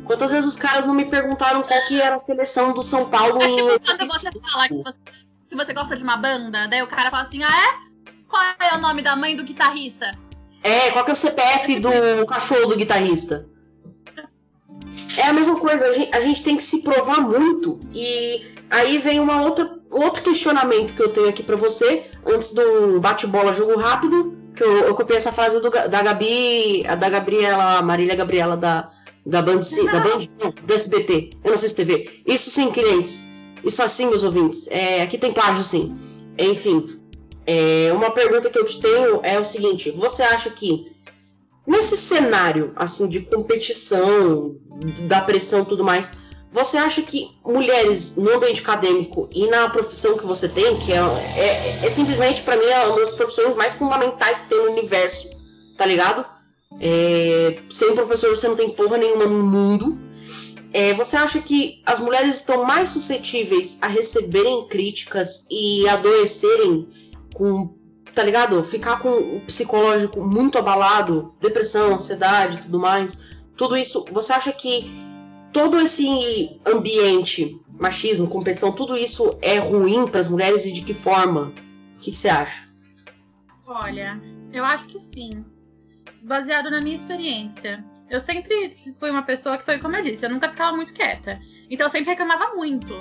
[0.05, 3.41] Quantas vezes os caras não me perguntaram qual que era a seleção do São Paulo
[3.41, 3.79] é em.
[3.79, 4.97] Quando você fala que você,
[5.49, 8.11] que você gosta de uma banda, daí o cara fala assim: ah, é?
[8.27, 10.11] Qual é o nome da mãe do guitarrista?
[10.61, 13.47] É, qual que é o CPF do cachorro do guitarrista?
[15.17, 17.79] É a mesma coisa, a gente, a gente tem que se provar muito.
[17.93, 22.99] E aí vem uma outra outro questionamento que eu tenho aqui para você, antes do
[22.99, 28.15] bate-bola jogo rápido, que eu, eu copiei essa frase do, da Gabi, da Gabriela, Marília
[28.15, 28.89] Gabriela da,
[29.25, 29.59] da Band,
[29.91, 32.09] da Band, não, do SBT, eu não sei se TV.
[32.25, 33.27] Isso sim, clientes.
[33.63, 34.67] Isso assim, meus ouvintes.
[34.69, 35.95] É, aqui tem plágio, sim.
[36.37, 36.99] Enfim,
[37.45, 40.91] é, uma pergunta que eu te tenho é o seguinte: você acha que
[41.65, 44.57] nesse cenário assim de competição,
[45.07, 46.11] da pressão e tudo mais,
[46.53, 50.97] você acha que mulheres no ambiente acadêmico e na profissão que você tem, que é,
[50.97, 55.31] é, é simplesmente para mim é uma das profissões mais fundamentais que tem no universo,
[55.75, 56.23] tá ligado?
[56.79, 59.97] É, sem professor você não tem porra nenhuma no mundo.
[60.71, 66.87] É, você acha que as mulheres estão mais suscetíveis a receberem críticas e adoecerem
[67.33, 67.75] com,
[68.13, 68.63] tá ligado?
[68.63, 73.19] Ficar com o psicológico muito abalado, depressão, ansiedade, tudo mais.
[73.55, 75.12] Tudo isso, você acha que
[75.53, 80.93] todo esse ambiente machismo, competição, tudo isso é ruim para as mulheres e de que
[80.93, 81.53] forma?
[81.97, 82.67] O que, você acha?
[83.65, 84.19] Olha,
[84.51, 85.45] eu acho que sim.
[86.23, 87.85] Baseado na minha experiência.
[88.09, 91.39] Eu sempre fui uma pessoa que foi, como eu disse, eu nunca ficava muito quieta.
[91.69, 92.93] Então eu sempre reclamava muito.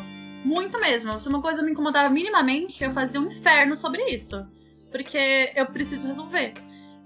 [0.45, 1.21] Muito mesmo.
[1.21, 4.45] Se uma coisa me incomodava minimamente, eu fazia um inferno sobre isso.
[4.91, 6.53] Porque eu preciso resolver.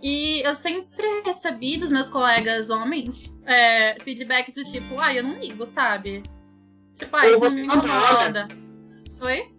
[0.02, 5.38] E eu sempre recebi dos meus colegas homens é, feedbacks do tipo, ah, eu não
[5.38, 6.22] ligo, sabe?
[6.96, 8.48] Tipo, ah, isso me incomoda.
[9.22, 9.52] Oi?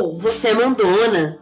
[0.00, 1.38] Ou você é mandona.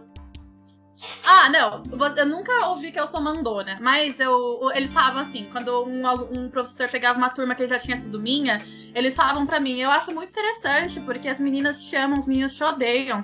[1.25, 1.83] Ah, não.
[2.17, 3.79] Eu nunca ouvi que eu sou mandona.
[3.81, 6.03] Mas eu, eles falavam assim, quando um,
[6.39, 8.59] um professor pegava uma turma que já tinha sido minha,
[8.95, 12.55] eles falavam para mim, eu acho muito interessante, porque as meninas te amam, os meninos
[12.55, 13.23] te odeiam.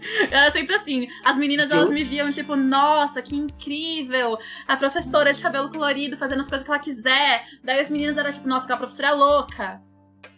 [0.30, 1.08] Era sempre assim.
[1.24, 1.74] As meninas Sim.
[1.74, 4.38] elas me viam, tipo, nossa, que incrível!
[4.66, 7.44] A professora de cabelo colorido fazendo as coisas que ela quiser.
[7.62, 9.82] Daí as meninas eram tipo, nossa, aquela professora é louca.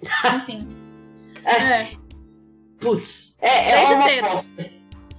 [0.36, 0.68] Enfim.
[1.44, 1.82] é.
[1.82, 1.90] é.
[2.80, 4.26] Putz, é, é uma cedo.
[4.26, 4.70] Aposta.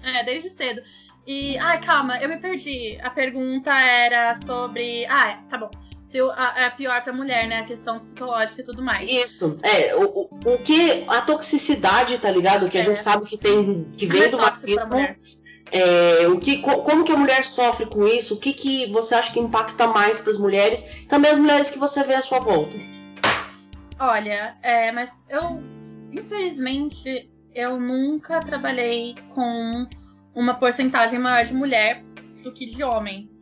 [0.04, 0.82] É, desde cedo.
[1.26, 3.00] E, ai, calma, eu me perdi.
[3.02, 5.06] A pergunta era sobre.
[5.06, 5.72] Ah, é, tá bom
[6.18, 7.60] é pior pra mulher, né?
[7.60, 9.10] A questão psicológica e tudo mais.
[9.10, 9.58] Isso.
[9.64, 11.06] É, o, o, que.
[11.08, 12.70] A toxicidade, tá ligado?
[12.70, 12.82] Que é.
[12.82, 13.86] a gente sabe que tem.
[13.98, 14.90] que vem do machismo.
[15.72, 18.36] É, o que, como que a mulher sofre com isso?
[18.36, 21.06] O que, que você acha que impacta mais para as mulheres?
[21.08, 22.78] Também as mulheres que você vê à sua volta.
[24.00, 25.64] Olha, é, mas eu,
[26.12, 29.88] infelizmente, eu nunca trabalhei com
[30.36, 32.04] uma porcentagem maior de mulher
[32.44, 33.33] do que de homem.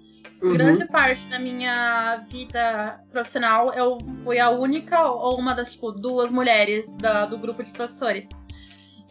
[0.41, 0.53] Uhum.
[0.53, 6.31] Grande parte da minha vida profissional, eu fui a única ou uma das tipo, duas
[6.31, 8.27] mulheres da, do grupo de professores.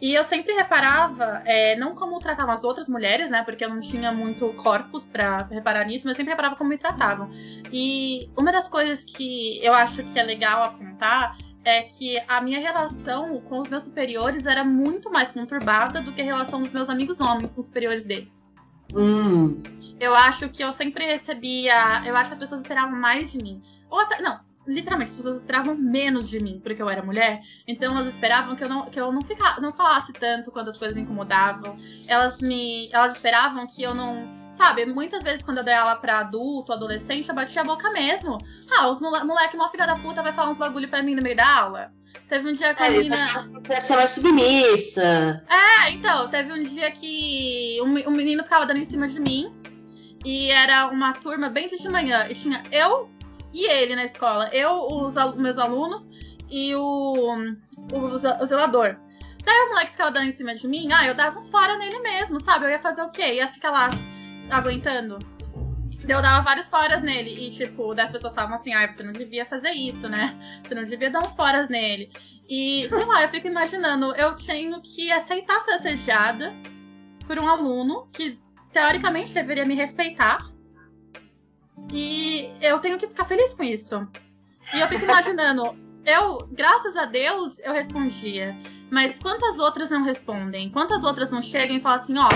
[0.01, 3.43] E eu sempre reparava, é, não como tratavam as outras mulheres, né?
[3.43, 6.77] Porque eu não tinha muito corpus para reparar nisso, mas eu sempre reparava como me
[6.77, 7.29] tratavam.
[7.71, 12.59] E uma das coisas que eu acho que é legal apontar é que a minha
[12.59, 16.89] relação com os meus superiores era muito mais conturbada do que a relação dos meus
[16.89, 18.49] amigos homens com os superiores deles.
[18.95, 19.61] Hum.
[20.01, 22.01] Eu acho que eu sempre recebia.
[22.03, 23.61] Eu acho que as pessoas esperavam mais de mim.
[23.87, 24.19] Ou até.
[24.19, 27.41] Não, literalmente, as pessoas esperavam menos de mim, porque eu era mulher.
[27.67, 30.77] Então elas esperavam que eu não, que eu não, fica, não falasse tanto quando as
[30.77, 31.77] coisas me incomodavam.
[32.07, 32.89] Elas me.
[32.91, 34.41] Elas esperavam que eu não.
[34.55, 38.39] Sabe, muitas vezes quando eu dei aula pra adulto, adolescente, eu batia a boca mesmo.
[38.71, 41.21] Ah, os mole moleque, mó filha da puta, vai falar uns bagulho pra mim no
[41.21, 41.91] meio da aula.
[42.27, 43.15] Teve um dia que a é, menina.
[43.53, 45.43] Você é mais submissa.
[45.47, 49.60] É, então, teve um dia que um, um menino ficava dando em cima de mim.
[50.23, 52.27] E era uma turma bem de manhã.
[52.29, 53.09] E tinha eu
[53.53, 54.49] e ele na escola.
[54.53, 56.09] Eu, os meus alunos
[56.49, 57.13] e o,
[57.93, 58.97] o, o zelador.
[59.43, 60.89] Daí o moleque ficava dando em cima de mim.
[60.91, 62.65] Ah, eu dava uns fora nele mesmo, sabe?
[62.65, 63.33] Eu ia fazer o quê?
[63.33, 63.89] Ia ficar lá
[64.49, 65.17] aguentando.
[66.07, 67.47] Eu dava vários foras nele.
[67.47, 70.37] E, tipo, das pessoas falavam assim: ah, você não devia fazer isso, né?
[70.63, 72.11] Você não devia dar uns foras nele.
[72.49, 76.53] E, sei lá, eu fico imaginando, eu tenho que aceitar ser assediada
[77.25, 78.37] por um aluno que,
[78.71, 80.37] teoricamente, deveria me respeitar.
[81.91, 84.07] E eu tenho que ficar feliz com isso.
[84.73, 88.55] E eu fico imaginando, eu, graças a Deus, eu respondia.
[88.89, 90.69] Mas quantas outras não respondem?
[90.69, 92.29] Quantas outras não chegam e falam assim, ó,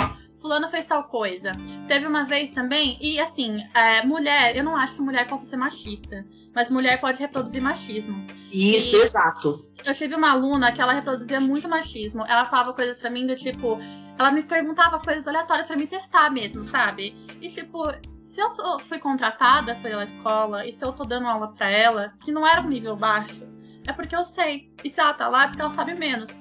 [0.46, 1.52] fulano fez tal coisa.
[1.88, 5.58] Teve uma vez também, e assim, é, mulher, eu não acho que mulher possa ser
[5.58, 6.24] machista,
[6.54, 8.24] mas mulher pode reproduzir machismo.
[8.52, 9.66] Isso, e exato.
[9.84, 12.24] Eu tive uma aluna que ela reproduzia muito machismo.
[12.28, 13.80] Ela falava coisas para mim do tipo,
[14.20, 17.16] ela me perguntava coisas aleatórias para me testar mesmo, sabe?
[17.42, 17.84] E tipo,
[18.20, 22.14] se eu tô, fui contratada pela escola e se eu tô dando aula para ela,
[22.24, 23.48] que não era um nível baixo,
[23.88, 24.72] é porque eu sei.
[24.84, 26.40] E se ela tá lá, é porque ela sabe menos.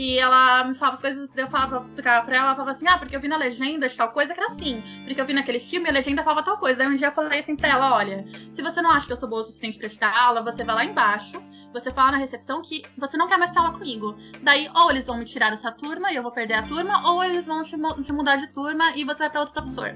[0.00, 2.96] E ela me falava as coisas, eu falava, explicava pra ela, ela falava assim, ah,
[2.96, 4.82] porque eu vi na legenda de tal coisa que era assim.
[5.04, 6.78] Porque eu vi naquele filme a legenda falava tal coisa.
[6.78, 9.16] Daí um dia eu falei assim pra ela, olha, se você não acha que eu
[9.18, 11.38] sou boa o suficiente pra te dar aula, você vai lá embaixo,
[11.70, 14.16] você fala na recepção que você não quer mais aula comigo.
[14.40, 17.22] Daí, ou eles vão me tirar dessa turma e eu vou perder a turma, ou
[17.22, 19.94] eles vão te, te mudar de turma e você vai pra outro professor.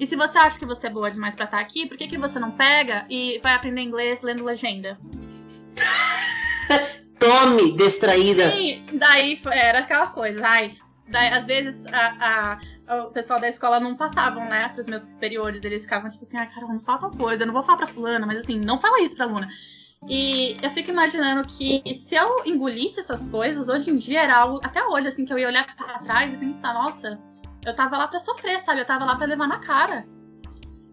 [0.00, 2.18] E se você acha que você é boa demais pra estar aqui, por que, que
[2.18, 4.98] você não pega e vai aprender inglês lendo legenda?
[7.24, 8.50] Tome, distraída.
[8.52, 10.76] Sim, daí era aquela coisa, ai.
[11.08, 15.64] Daí, às vezes a, a, o pessoal da escola não passavam, né, pros meus superiores.
[15.64, 17.86] Eles ficavam tipo assim, ai, cara, não fala tal coisa, eu não vou falar pra
[17.86, 19.48] fulana, mas assim, não fala isso pra aluna.
[20.06, 24.60] E eu fico imaginando que se eu engolisse essas coisas, hoje em dia era algo,
[24.62, 27.18] até hoje, assim, que eu ia olhar para trás e pensar, nossa,
[27.64, 28.80] eu tava lá pra sofrer, sabe?
[28.80, 30.06] Eu tava lá pra levar na cara.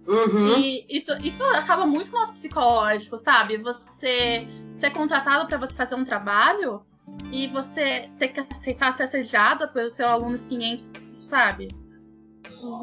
[0.07, 0.57] Uhum.
[0.57, 3.57] E isso, isso acaba muito com o nosso psicológico, sabe?
[3.57, 4.47] Você
[4.81, 6.83] ser contratado para você fazer um trabalho
[7.31, 11.67] e você ter que aceitar ser assediada pelo seu aluno 500, sabe?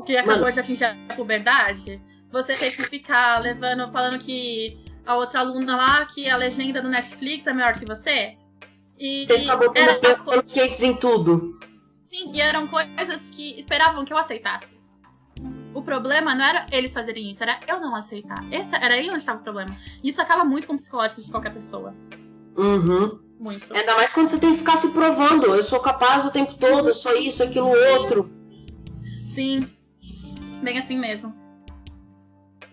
[0.06, 0.52] Que acabou Mano.
[0.52, 2.00] de atingir a puberdade.
[2.30, 6.88] Você ter que ficar levando, falando que a outra aluna lá, que a legenda do
[6.88, 8.36] Netflix é melhor que você.
[8.98, 11.58] E, Você fica botando era pancakes em tudo.
[12.02, 14.77] sim, e eram coisas que esperavam que eu aceitasse.
[15.78, 18.44] O problema não era eles fazerem isso, era eu não aceitar.
[18.52, 19.70] Esse, era aí onde estava o problema.
[20.02, 21.94] E isso acaba muito com o psicológico de qualquer pessoa.
[22.56, 23.20] Uhum.
[23.38, 23.72] Muito.
[23.72, 25.46] Ainda mais quando você tem que ficar se provando.
[25.46, 28.28] Eu sou capaz o tempo todo, eu sou isso, aquilo, outro.
[29.36, 29.70] Sim.
[30.64, 31.32] Bem assim mesmo.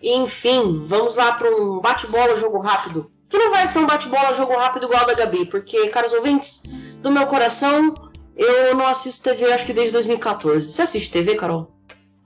[0.02, 3.08] Enfim, vamos lá para um bate-bola, jogo rápido.
[3.28, 6.64] Que não vai ser um bate-bola, jogo rápido igual da Gabi, porque, caros ouvintes,
[7.00, 7.94] do meu coração,
[8.34, 10.72] eu não assisto TV acho que desde 2014.
[10.72, 11.75] Você assiste TV, Carol?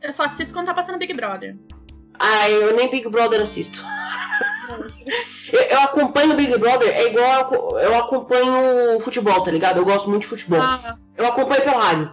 [0.03, 1.57] Eu só assisto quando tá passando Big Brother.
[2.18, 3.84] Ah, eu nem Big Brother assisto.
[5.53, 9.78] eu, eu acompanho o Big Brother, é igual eu eu acompanho futebol, tá ligado?
[9.78, 10.61] Eu gosto muito de futebol.
[10.61, 12.12] Ah, Eu acompanho pelo rádio.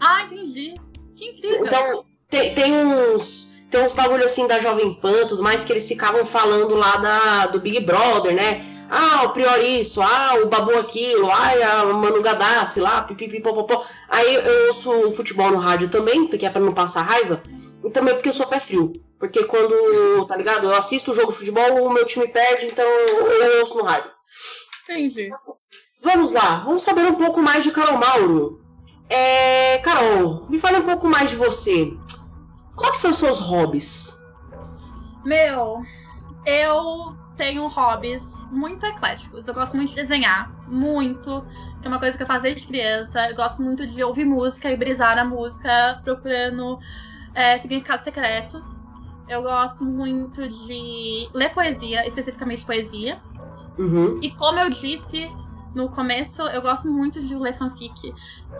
[0.00, 0.74] ah, entendi.
[1.14, 1.66] Que incrível.
[1.66, 3.54] Então, tem, tem uns.
[3.68, 7.46] Tem uns bagulho assim da Jovem Pan tudo mais que eles ficavam falando lá da,
[7.48, 8.64] do Big Brother, né?
[8.90, 13.84] Ah, o Prior isso, ah, o Babu aquilo, ah, a Manu Gadassi lá, pipipipopopó.
[14.08, 17.42] Aí eu ouço o futebol no rádio também, porque é pra não passar raiva.
[17.84, 18.92] E também porque eu sou pé frio.
[19.18, 20.66] Porque quando, tá ligado?
[20.66, 24.10] Eu assisto o jogo de futebol, o meu time perde, então eu ouço no rádio.
[24.84, 25.30] Entendi.
[26.02, 28.60] Vamos lá, vamos saber um pouco mais de Carol Mauro.
[29.08, 31.92] É, Carol, me fale um pouco mais de você.
[32.76, 34.16] Quais são os seus hobbies?
[35.24, 35.82] Meu,
[36.44, 39.46] eu tenho hobbies muito ecléticos.
[39.46, 41.44] Eu gosto muito de desenhar, muito.
[41.80, 43.28] Que é uma coisa que eu faço desde criança.
[43.28, 46.78] Eu gosto muito de ouvir música e brisar na música, procurando
[47.34, 48.64] é, significados secretos.
[49.28, 53.20] Eu gosto muito de ler poesia, especificamente poesia.
[53.78, 54.20] Uhum.
[54.22, 55.28] E como eu disse
[55.74, 58.14] no começo, eu gosto muito de ler fanfic.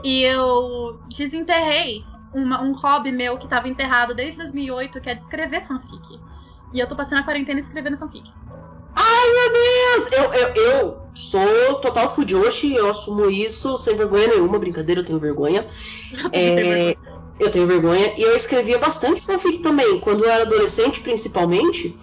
[0.05, 5.23] E eu desenterrei uma- um hobby meu que estava enterrado desde 2008, que é de
[5.23, 6.03] escrever fanfic.
[6.75, 8.29] E eu tô passando a quarentena escrevendo fanfic.
[9.11, 15.05] Mas eu, eu, eu sou total fujoshi, eu assumo isso sem vergonha nenhuma, brincadeira, eu
[15.05, 15.67] tenho vergonha.
[16.33, 16.97] É,
[17.39, 18.13] eu tenho vergonha.
[18.17, 21.95] E eu escrevia bastante fanfic também, quando eu era adolescente, principalmente.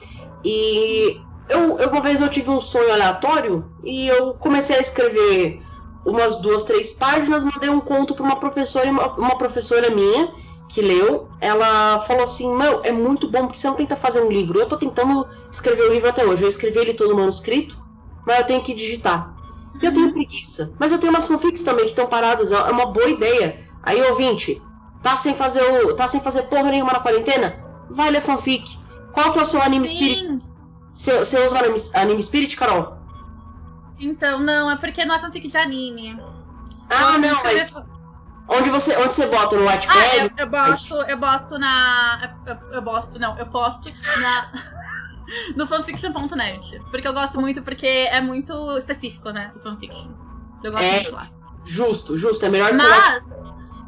[0.43, 1.15] E
[1.49, 5.61] eu, eu- uma vez eu tive um sonho aleatório e eu comecei a escrever
[6.05, 10.31] umas duas, três páginas, mandei um conto para uma professora, e uma, uma professora minha
[10.73, 14.29] que leu, ela falou assim, meu, é muito bom porque você não tenta fazer um
[14.29, 14.59] livro.
[14.59, 16.43] Eu tô tentando escrever o livro até hoje.
[16.43, 17.77] Eu escrevi ele todo manuscrito,
[18.25, 19.35] mas eu tenho que digitar.
[19.79, 20.73] E eu tenho preguiça.
[20.79, 22.51] Mas eu tenho umas fanfics também que estão paradas.
[22.51, 23.59] É uma boa ideia.
[23.83, 24.59] Aí, ouvinte,
[25.03, 25.95] tá sem fazer o.
[25.95, 27.55] tá sem fazer porra nenhuma na quarentena?
[27.91, 28.79] Vai ler fanfic.
[29.11, 30.25] Qual que é o seu anime spirit?
[30.25, 30.41] Sim.
[30.91, 32.97] Você você usa anime, anime spirit, Carol?
[33.99, 36.19] Então, não, é porque não é fanfic de anime.
[36.89, 37.83] Ah, Eu não, mas.
[38.47, 40.17] Onde você, onde você bota no Ah, Wattpad?
[40.17, 42.35] eu, eu bosto, eu bosto na.
[42.45, 43.89] Eu, eu bosto, não, eu posto
[44.19, 44.51] na.
[45.55, 46.79] no fanfiction.net.
[46.91, 49.51] Porque eu gosto muito, porque é muito específico, né?
[49.55, 50.11] O fanfiction.
[50.63, 51.21] Eu gosto É, muito lá.
[51.63, 52.45] Justo, justo.
[52.45, 52.77] É melhor que o.
[52.77, 53.33] Mas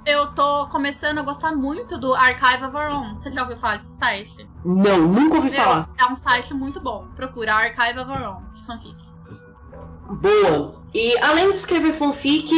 [0.05, 3.19] eu tô começando a gostar muito do Archive of Our Own.
[3.19, 4.49] Você já ouviu falar desse site?
[4.63, 5.89] Não, nunca ouvi Meu, falar.
[5.97, 7.07] é um site muito bom.
[7.15, 8.95] Procura Archive of Our Own, de fanfic.
[10.21, 10.75] Boa.
[10.93, 12.49] E além de escrever fanfic,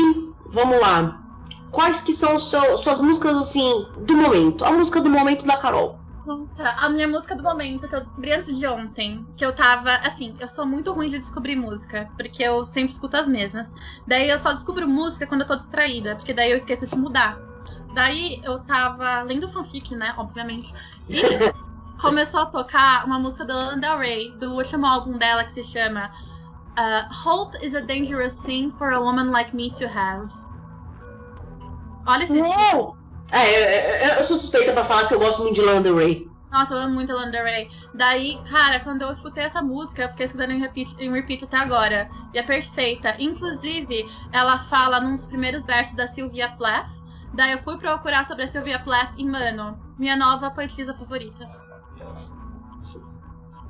[0.48, 1.24] vamos lá.
[1.72, 4.66] Quais que são seu- suas músicas, assim, do momento?
[4.66, 6.00] A música do momento da Carol.
[6.26, 9.94] Nossa, a minha música do momento que eu descobri antes de ontem, que eu tava,
[10.04, 13.74] assim, eu sou muito ruim de descobrir música, porque eu sempre escuto as mesmas.
[14.06, 17.38] Daí eu só descubro música quando eu tô distraída, porque daí eu esqueço de mudar.
[17.94, 20.74] Daí eu tava lendo fanfic, né, obviamente,
[21.08, 21.22] e
[22.02, 25.64] começou a tocar uma música da Lana Del Rey, do último álbum dela que se
[25.64, 26.12] chama
[26.78, 30.47] uh, Hope is a Dangerous Thing for a Woman Like Me to Have.
[32.08, 32.98] Olha esse Uou!
[33.32, 35.98] É, é, é, eu sou suspeita pra falar que eu gosto muito de Lana Del
[35.98, 36.26] Rey.
[36.50, 37.34] Nossa, eu amo muito a Lana.
[37.94, 41.58] Daí, cara, quando eu escutei essa música, eu fiquei escutando em repeat, em repeat até
[41.58, 42.10] agora.
[42.34, 43.16] E é perfeita.
[43.20, 46.88] Inclusive, ela fala nos primeiros versos da Sylvia Plath.
[47.34, 51.46] Daí eu fui procurar sobre a Sylvia Plath e, mano, minha nova poetisa favorita.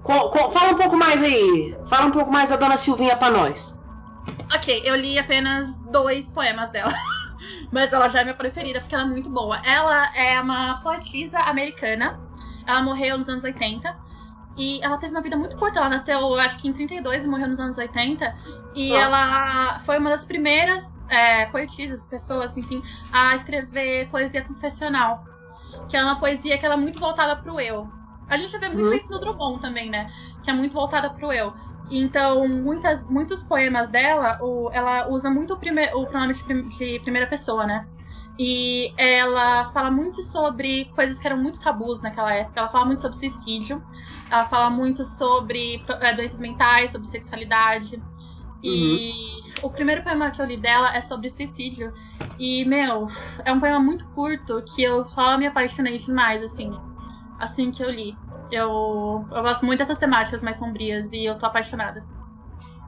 [0.04, 1.76] Co- co- fala um pouco mais aí.
[1.90, 3.84] Fala um pouco mais da Dona Silvinha pra nós.
[4.56, 6.94] Ok, eu li apenas dois poemas dela.
[7.72, 9.60] Mas ela já é minha preferida, porque ela é muito boa.
[9.66, 12.20] Ela é uma poetisa americana.
[12.66, 13.96] Ela morreu nos anos 80.
[14.58, 15.80] E ela teve uma vida muito curta.
[15.80, 18.36] Ela nasceu, eu acho que em 32 e morreu nos anos 80.
[18.74, 19.02] E Nossa.
[19.04, 22.82] ela foi uma das primeiras é, poetisas, pessoas, enfim,
[23.12, 25.24] a escrever poesia confessional.
[25.90, 27.88] Que é uma poesia que ela é muito voltada pro eu.
[28.30, 28.94] A gente vê muito Uhum.
[28.94, 30.12] isso no Drummond também, né?
[30.44, 31.54] Que é muito voltada pro eu.
[31.90, 36.68] Então, muitas, muitos poemas dela, o- ela usa muito o, prime, o pronome de, prim-
[36.68, 37.86] de primeira pessoa, né?
[38.40, 42.60] E ela fala muito sobre coisas que eram muito tabus naquela época.
[42.60, 43.84] Ela fala muito sobre suicídio.
[44.30, 48.04] Ela fala muito sobre eh, doenças mentais, sobre sexualidade.
[48.64, 49.12] E
[49.64, 51.92] o primeiro poema que eu li dela é sobre suicídio.
[52.38, 53.08] E, meu,
[53.46, 56.72] é um poema muito curto que eu só me apaixonei demais, assim.
[57.40, 58.20] Assim que eu li.
[58.52, 62.04] Eu, eu gosto muito dessas temáticas mais sombrias e eu tô apaixonada.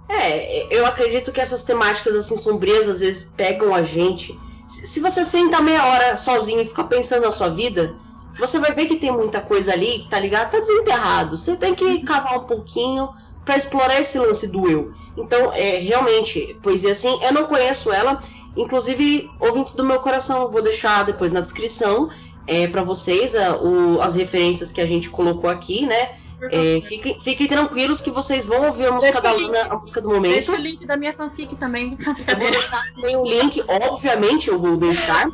[0.10, 4.38] É, eu acredito que essas temáticas assim sombrias às vezes pegam a gente.
[4.68, 7.96] Se você senta meia hora sozinho e fica pensando na sua vida,
[8.38, 11.38] você vai ver que tem muita coisa ali que tá ligado, tá desenterrado.
[11.38, 13.10] Você tem que cavar um pouquinho
[13.46, 14.94] para explorar esse lance do eu.
[15.18, 18.20] Então, é realmente, poesia assim, eu não conheço ela,
[18.56, 22.10] inclusive ouvintes do meu coração, vou deixar depois na descrição
[22.50, 26.10] é, para vocês a, o, as referências que a gente colocou aqui, né?
[26.42, 30.10] É, fiquem, fiquem, tranquilos que vocês vão ouvir a música da Luna, a música do
[30.10, 30.36] momento.
[30.36, 31.98] Deixa o link da minha fanfic também.
[32.26, 35.28] Eu vou deixar também o link, obviamente eu vou deixar.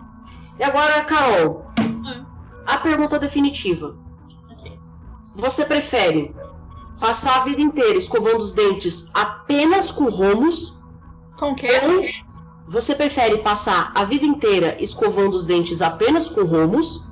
[0.59, 2.26] E agora, Carol, hum.
[2.66, 3.95] a pergunta definitiva.
[4.51, 4.80] Okay.
[5.36, 6.36] Você prefere
[6.99, 10.82] passar a vida inteira escovando os dentes apenas com romos?
[11.38, 11.70] Com o quê?
[11.84, 12.25] Ou
[12.68, 17.07] você prefere passar a vida inteira escovando os dentes apenas com romos?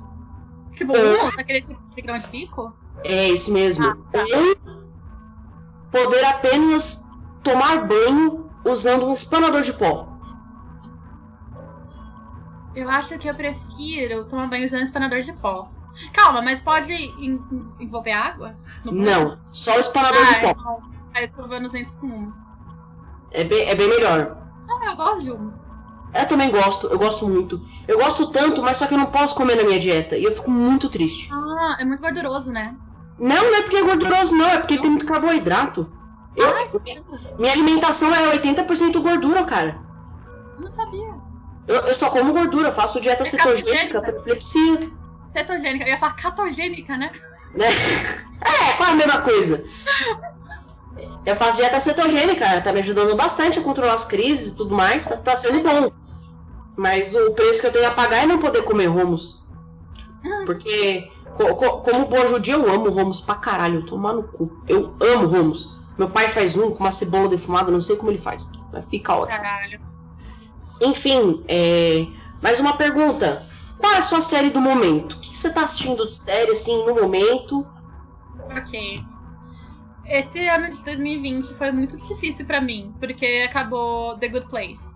[0.72, 1.28] Tipo, ou...
[1.38, 1.64] aquele
[2.02, 2.72] grão de pico?
[3.04, 3.86] É esse mesmo.
[3.86, 4.20] Ah, tá.
[4.20, 4.84] Ou
[5.90, 7.08] poder apenas
[7.44, 10.08] tomar banho usando um espanador de pó.
[12.74, 15.70] Eu acho que eu prefiro tomar banho usando um espanador de pó.
[16.12, 16.92] Calma, mas pode
[17.78, 18.56] envolver água?
[18.84, 20.50] Não, só o espanador ah, de pó.
[20.50, 20.82] Então,
[21.14, 22.34] aí escovando os dentes com humus.
[23.30, 24.43] É bem, é bem melhor.
[24.66, 25.64] Não, eu gosto de humus.
[26.14, 27.60] Eu também gosto, eu gosto muito.
[27.88, 30.16] Eu gosto tanto, mas só que eu não posso comer na minha dieta.
[30.16, 31.28] E eu fico muito triste.
[31.32, 32.76] Ah, é muito gorduroso, né?
[33.18, 34.46] Não, não é porque é gorduroso, não.
[34.46, 34.82] É porque não.
[34.82, 35.92] tem muito carboidrato.
[36.36, 36.70] Eu, Ai,
[37.38, 39.80] minha alimentação é 80% gordura, cara.
[40.56, 41.14] Eu não sabia.
[41.66, 44.92] Eu, eu só como gordura, eu faço dieta é cetogênica para epilepsia.
[45.32, 47.10] Cetogênica, eu ia falar catogênica, né?
[47.56, 47.66] É,
[48.70, 49.64] é quase a mesma coisa.
[51.26, 55.06] Eu faço dieta cetogênica, tá me ajudando bastante a controlar as crises e tudo mais,
[55.06, 55.90] tá, tá sendo bom.
[56.76, 59.42] Mas o preço que eu tenho a pagar é não poder comer romos.
[60.24, 60.44] Hum.
[60.44, 63.84] Porque Co co como boa judia, eu amo Romos pra caralho.
[63.84, 64.50] Tomar no cu.
[64.68, 65.74] Eu amo Romos.
[65.98, 68.50] Meu pai faz um com uma cebola defumada, não sei como ele faz.
[68.72, 69.42] Mas fica ótimo.
[69.42, 69.80] Caralho.
[70.80, 72.06] Enfim, é...
[72.42, 73.46] mais uma pergunta.
[73.78, 75.14] Qual é a sua série do momento?
[75.14, 77.66] O que você tá assistindo de série, assim, no momento?
[78.56, 79.04] Ok.
[80.06, 84.94] Esse ano de 2020 foi muito difícil para mim, porque acabou The Good Place.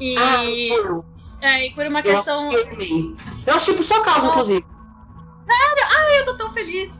[0.00, 0.16] E.
[0.18, 1.02] Ah,
[1.40, 2.34] é, e por uma eu questão.
[2.34, 3.16] Assisti,
[3.46, 4.30] eu assisti por sua causa, oh.
[4.30, 4.66] inclusive.
[5.46, 5.84] Sério?
[5.98, 6.90] Ai, eu tô tão feliz.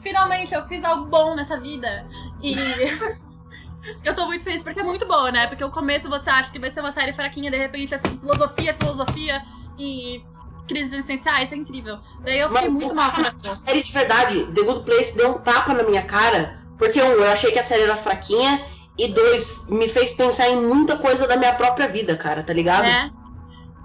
[0.00, 2.06] Finalmente eu fiz algo bom nessa vida.
[2.42, 2.54] E.
[4.04, 5.46] eu tô muito feliz porque é muito boa, né?
[5.48, 8.18] Porque o começo você acha que vai ser uma série fraquinha, de repente é assim,
[8.18, 9.42] filosofia, filosofia
[9.78, 10.24] e
[10.66, 11.98] crises existenciais, é incrível.
[12.20, 15.30] Daí eu fiquei Mas, muito mal com a série de verdade, The Good Place deu
[15.30, 18.62] um tapa na minha cara, porque um, eu achei que a série era fraquinha,
[18.98, 22.86] e dois, me fez pensar em muita coisa da minha própria vida, cara, tá ligado?
[22.86, 23.10] É.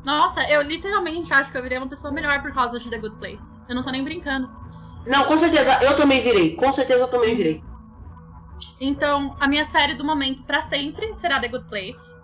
[0.05, 3.17] Nossa, eu literalmente acho que eu virei uma pessoa melhor por causa de The Good
[3.17, 3.61] Place.
[3.67, 4.49] Eu não tô nem brincando.
[5.05, 6.55] Não, com certeza, eu também virei.
[6.55, 7.63] Com certeza eu também virei.
[8.79, 12.20] Então, a minha série do momento para sempre será The Good Place.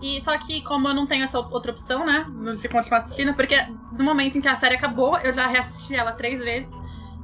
[0.00, 2.26] E só que, como eu não tenho essa outra opção, né?
[2.60, 3.56] De continuar assistindo, porque
[3.92, 6.72] no momento em que a série acabou, eu já reassisti ela três vezes.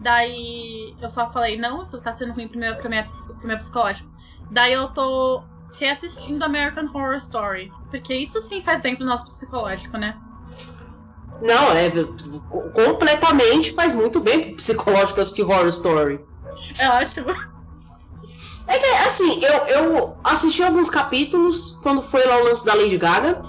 [0.01, 3.57] Daí eu só falei, não, isso tá sendo ruim pro meu, pro, minha, pro meu
[3.57, 4.09] psicológico.
[4.51, 5.43] Daí eu tô
[5.79, 7.73] reassistindo American Horror Story.
[7.91, 10.19] Porque isso sim faz bem pro nosso psicológico, né?
[11.41, 11.91] Não, é
[12.73, 16.25] completamente faz muito bem pro psicológico assistir Horror Story.
[16.79, 17.21] Eu acho.
[18.67, 22.99] É que, assim, eu, eu assisti alguns capítulos quando foi lá o lance da Lady
[22.99, 23.43] Gaga,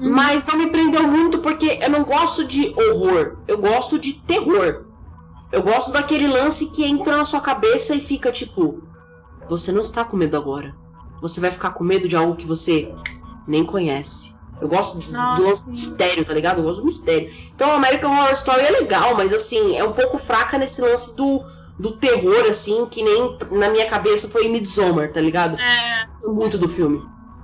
[0.00, 0.10] uhum.
[0.10, 4.84] mas não me prendeu muito porque eu não gosto de horror, eu gosto de terror.
[5.50, 8.82] Eu gosto daquele lance que entra na sua cabeça e fica tipo:
[9.48, 10.74] Você não está com medo agora.
[11.22, 12.92] Você vai ficar com medo de algo que você
[13.46, 14.36] nem conhece.
[14.60, 16.58] Eu gosto Nossa, do mistério, tá ligado?
[16.58, 17.32] Eu gosto do mistério.
[17.54, 21.42] Então, American Horror Story é legal, mas assim, é um pouco fraca nesse lance do,
[21.78, 25.56] do terror, assim, que nem na minha cabeça foi Midsommar, tá ligado?
[25.60, 26.08] É.
[26.24, 27.00] Muito do filme.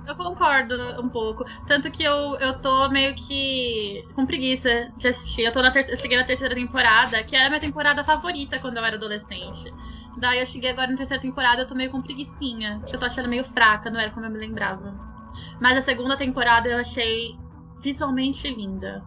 [0.07, 1.45] Eu concordo um pouco.
[1.65, 5.43] Tanto que eu, eu tô meio que com preguiça de assistir.
[5.43, 5.89] Eu, tô na ter...
[5.89, 9.73] eu cheguei na terceira temporada, que era a minha temporada favorita quando eu era adolescente.
[10.17, 12.81] Daí eu cheguei agora na terceira temporada, eu tô meio com preguiçinha.
[12.91, 14.93] Eu tô achando meio fraca, não era como eu me lembrava.
[15.59, 17.35] Mas a segunda temporada eu achei
[17.81, 19.03] visualmente linda.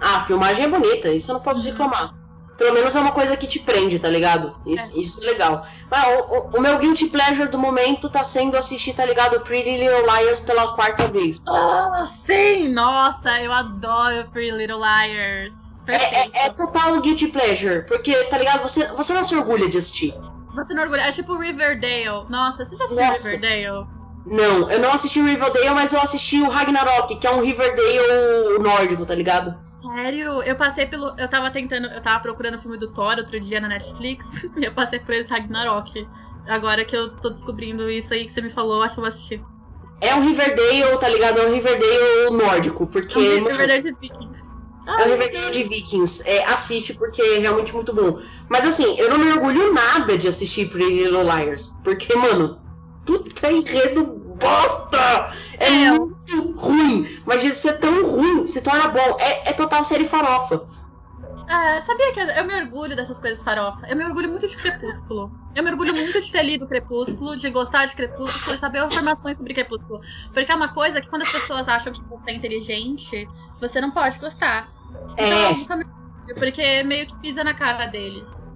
[0.00, 1.70] Ah, a filmagem é bonita, isso eu não posso uhum.
[1.70, 2.17] reclamar.
[2.58, 4.56] Pelo menos é uma coisa que te prende, tá ligado?
[4.66, 5.64] Isso é, isso é legal.
[5.88, 9.40] Mas o, o, o, meu guilty pleasure do momento tá sendo assistir, tá ligado?
[9.42, 11.40] Pretty Little Liars pela quarta vez.
[11.48, 12.68] Oh, sim!
[12.68, 15.54] Nossa, eu adoro Pretty Little Liars.
[15.86, 18.60] É, é, é, total guilty pleasure, porque, tá ligado?
[18.62, 20.12] Você, você não se orgulha de assistir.
[20.56, 21.02] Você não orgulha.
[21.02, 22.26] É tipo Riverdale.
[22.28, 23.86] Nossa, você já assistiu Riverdale?
[24.26, 28.58] Não, eu não assisti o Riverdale, mas eu assisti o Ragnarok, que é um Riverdale
[28.60, 29.67] nórdico, tá ligado?
[29.80, 30.42] Sério?
[30.42, 31.14] Eu passei pelo.
[31.16, 31.86] Eu tava tentando.
[31.86, 34.24] Eu tava procurando o filme do Thor outro dia na Netflix.
[34.56, 36.06] e eu passei por esse Ragnarok.
[36.46, 39.08] Agora que eu tô descobrindo isso aí que você me falou, acho que eu vou
[39.08, 39.44] assistir.
[40.00, 41.38] É um Riverdale, tá ligado?
[41.38, 43.18] É um Riverdale nórdico, porque.
[43.18, 44.44] É um Riverdale de Vikings.
[44.86, 46.22] É um Riverdale de Vikings.
[46.26, 48.18] É, assiste porque é realmente muito bom.
[48.48, 51.76] Mas assim, eu não me orgulho nada de assistir Pretty Little Liars.
[51.84, 52.58] Porque, mano,
[53.04, 55.32] puta enredo bosta!
[55.58, 55.90] É, É.
[55.92, 57.08] muito ruim.
[57.26, 59.16] Mas de ser tão ruim, se torna bom.
[59.18, 60.66] É, é total série farofa.
[61.48, 63.86] É, sabia que eu me orgulho dessas coisas farofa?
[63.88, 65.30] Eu me orgulho muito de Crepúsculo.
[65.54, 69.38] Eu me orgulho muito de ter lido Crepúsculo, de gostar de Crepúsculo e saber informações
[69.38, 70.00] sobre Crepúsculo.
[70.34, 73.26] Porque é uma coisa que quando as pessoas acham que você é inteligente,
[73.58, 74.68] você não pode gostar.
[75.14, 75.46] Então É.
[75.52, 78.52] eu nunca me orgulho, porque meio que pisa na cara deles.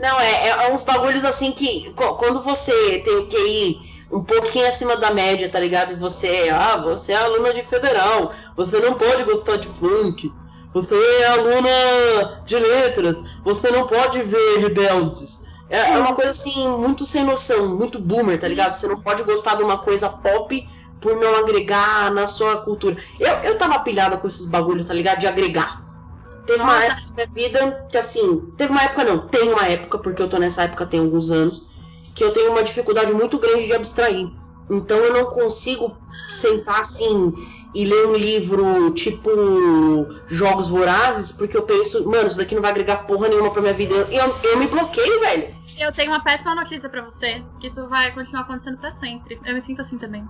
[0.00, 4.96] Não, é, é uns bagulhos assim que quando você tem o QI um pouquinho acima
[4.96, 5.92] da média, tá ligado?
[5.92, 10.32] E você é, ah, você é aluna de federal, você não pode gostar de funk,
[10.72, 15.42] você é aluna de letras, você não pode ver rebeldes.
[15.70, 18.74] É, é uma coisa assim, muito sem noção, muito boomer, tá ligado?
[18.74, 20.68] Você não pode gostar de uma coisa pop
[21.00, 22.96] por não agregar na sua cultura.
[23.18, 25.20] Eu, eu tava pilhada com esses bagulhos, tá ligado?
[25.20, 25.82] De agregar.
[26.46, 26.86] Teve uma Nossa.
[26.86, 30.28] época da minha vida que, assim, teve uma época não, tem uma época, porque eu
[30.28, 31.68] tô nessa época tem alguns anos,
[32.14, 34.30] que eu tenho uma dificuldade muito grande de abstrair.
[34.70, 35.96] Então eu não consigo
[36.28, 37.32] sentar assim
[37.74, 39.30] e ler um livro tipo
[40.28, 43.74] Jogos Vorazes, porque eu penso, mano, isso daqui não vai agregar porra nenhuma pra minha
[43.74, 44.08] vida.
[44.10, 45.54] E eu, eu me bloqueio, velho.
[45.78, 49.40] Eu tenho uma péssima notícia pra você, que isso vai continuar acontecendo pra sempre.
[49.44, 50.24] Eu me sinto assim também.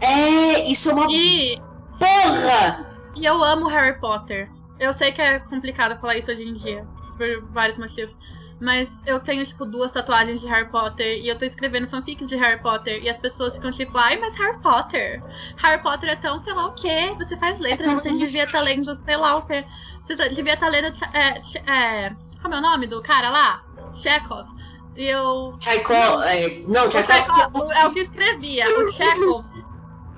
[0.00, 1.58] É, isso é uma E,
[1.98, 2.86] porra!
[3.16, 4.50] e eu amo Harry Potter.
[4.78, 8.14] Eu sei que é complicado falar isso hoje em dia, por vários motivos.
[8.60, 12.36] Mas eu tenho, tipo, duas tatuagens de Harry Potter e eu tô escrevendo fanfics de
[12.36, 13.02] Harry Potter.
[13.02, 15.22] E as pessoas ficam tipo, ai, mas Harry Potter.
[15.56, 17.14] Harry Potter é tão sei lá o quê.
[17.18, 19.64] Você faz letras, tão você devia estar lendo sei lá o quê.
[20.04, 20.94] Você tá- devia estar lendo.
[21.12, 23.64] É, é, como é o nome do cara lá?
[23.94, 24.48] Chekhov.
[24.96, 25.56] E eu.
[25.58, 29.44] Tchaikov, é, não, O Tchaikovsky Tchaikov é o que escrevia, o Chekhov.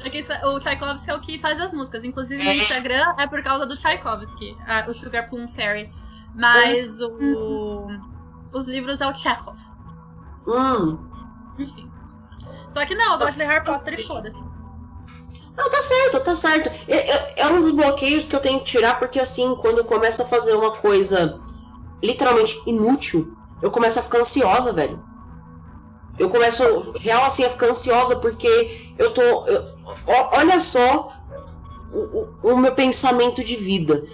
[0.04, 2.04] É isso- O Tchaikovsky é o que faz as músicas.
[2.04, 2.56] Inclusive, no É.
[2.56, 4.54] Instagram é por causa do Tchaikovsky,
[4.86, 5.90] o Sugar Plum Fairy.
[6.34, 7.86] Mas o,
[8.52, 9.58] os livros é o Chekhov.
[10.46, 10.98] Hum.
[11.58, 11.90] Enfim.
[12.72, 14.42] Só que não, eu gosto de ler Harry Potter e foda-se.
[15.56, 16.68] Não, tá certo, tá certo.
[16.86, 19.84] É, é- é um dos bloqueios que eu tenho que tirar, porque assim, quando eu
[19.84, 21.40] começo a fazer uma coisa
[22.02, 25.02] literalmente inútil, eu começo a ficar ansiosa, velho.
[26.18, 26.62] Eu começo,
[27.00, 29.20] real assim, a ficar ansiosa porque eu tô.
[29.46, 29.66] eu-
[30.32, 31.08] olha só
[31.92, 31.98] o,
[32.48, 34.04] o- o meu pensamento de vida.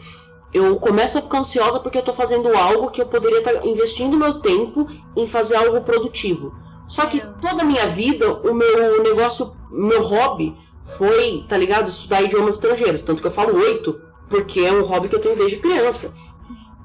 [0.53, 4.17] Eu começo a ficar ansiosa porque eu tô fazendo algo que eu poderia estar investindo
[4.17, 4.87] meu tempo
[5.17, 6.55] em fazer algo produtivo.
[6.87, 11.89] Só que toda a minha vida, o meu negócio, meu hobby foi, tá ligado?
[11.89, 13.03] Estudar idiomas estrangeiros.
[13.03, 13.99] Tanto que eu falo oito,
[14.29, 16.13] porque é um hobby que eu tenho desde criança.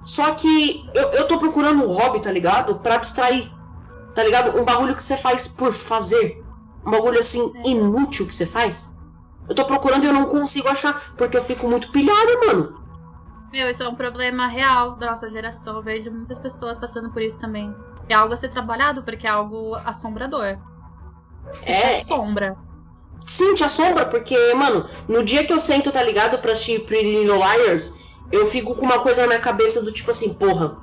[0.06, 2.76] Só que eu, eu tô procurando um hobby, tá ligado?
[2.80, 3.52] Pra abstrair.
[4.16, 4.58] Tá ligado?
[4.58, 6.42] Um bagulho que você faz por fazer.
[6.86, 7.70] Um bagulho assim, É.
[7.70, 8.96] inútil que você faz.
[9.50, 12.87] Eu tô procurando e eu não consigo achar, porque eu fico muito pilhada, mano.
[13.52, 15.78] Meu, isso é um problema real da nossa geração.
[15.78, 17.74] Eu vejo muitas pessoas passando por isso também.
[18.10, 20.58] É algo a ser trabalhado, porque é algo assombrador.
[21.64, 22.58] É, Sombra.
[23.26, 27.24] Sim, te assombra, porque, mano, no dia que eu sento, tá ligado, pra assistir Pretty
[27.24, 27.94] Little Liars,
[28.32, 30.78] eu fico com uma coisa na minha cabeça do tipo assim, porra,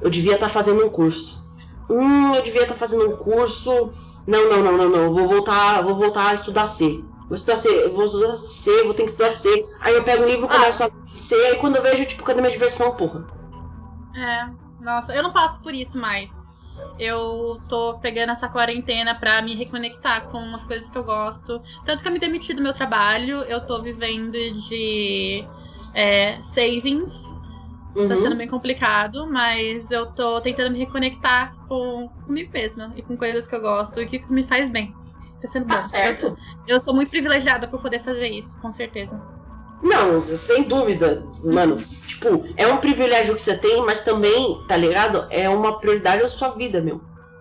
[0.00, 1.42] eu devia estar fazendo um curso.
[1.88, 3.92] Hum, eu devia estar fazendo um curso.
[4.26, 5.14] Não, não, não, não, não.
[5.14, 7.02] Vou voltar, vou voltar a estudar C.
[7.28, 9.48] Vou estudar C, vou estudar C, vou ter que estudar C.
[9.80, 12.52] Aí eu pego o livro, começo a C, aí quando eu vejo, tipo, cadê minha
[12.52, 13.26] diversão, porra?
[14.14, 14.46] É,
[14.82, 16.30] nossa, eu não passo por isso mais.
[16.98, 21.60] Eu tô pegando essa quarentena pra me reconectar com as coisas que eu gosto.
[21.84, 25.44] Tanto que eu me demiti do meu trabalho, eu tô vivendo de
[25.94, 27.12] é, savings.
[28.08, 28.22] Tá Uhum.
[28.22, 33.48] sendo bem complicado, mas eu tô tentando me reconectar com comigo mesma e com coisas
[33.48, 34.94] que eu gosto e que me faz bem.
[35.46, 35.74] Tá sendo bom.
[35.74, 36.26] Tá certo.
[36.66, 39.20] Eu, eu sou muito privilegiada por poder fazer isso, com certeza.
[39.82, 41.76] Não, sem dúvida, mano.
[42.06, 45.26] Tipo, é um privilégio que você tem, mas também, tá ligado?
[45.30, 47.00] É uma prioridade da sua vida, meu.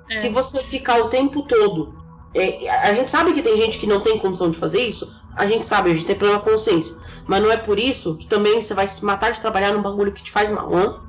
[0.10, 0.16] É.
[0.16, 1.96] Se você ficar o tempo todo.
[2.36, 5.10] é, a gente sabe que tem gente que não tem condição de fazer isso.
[5.38, 6.98] A gente sabe, a gente tem plena consciência.
[7.26, 10.12] Mas não é por isso que também você vai se matar de trabalhar num bagulho
[10.12, 11.02] que te faz mal, hã?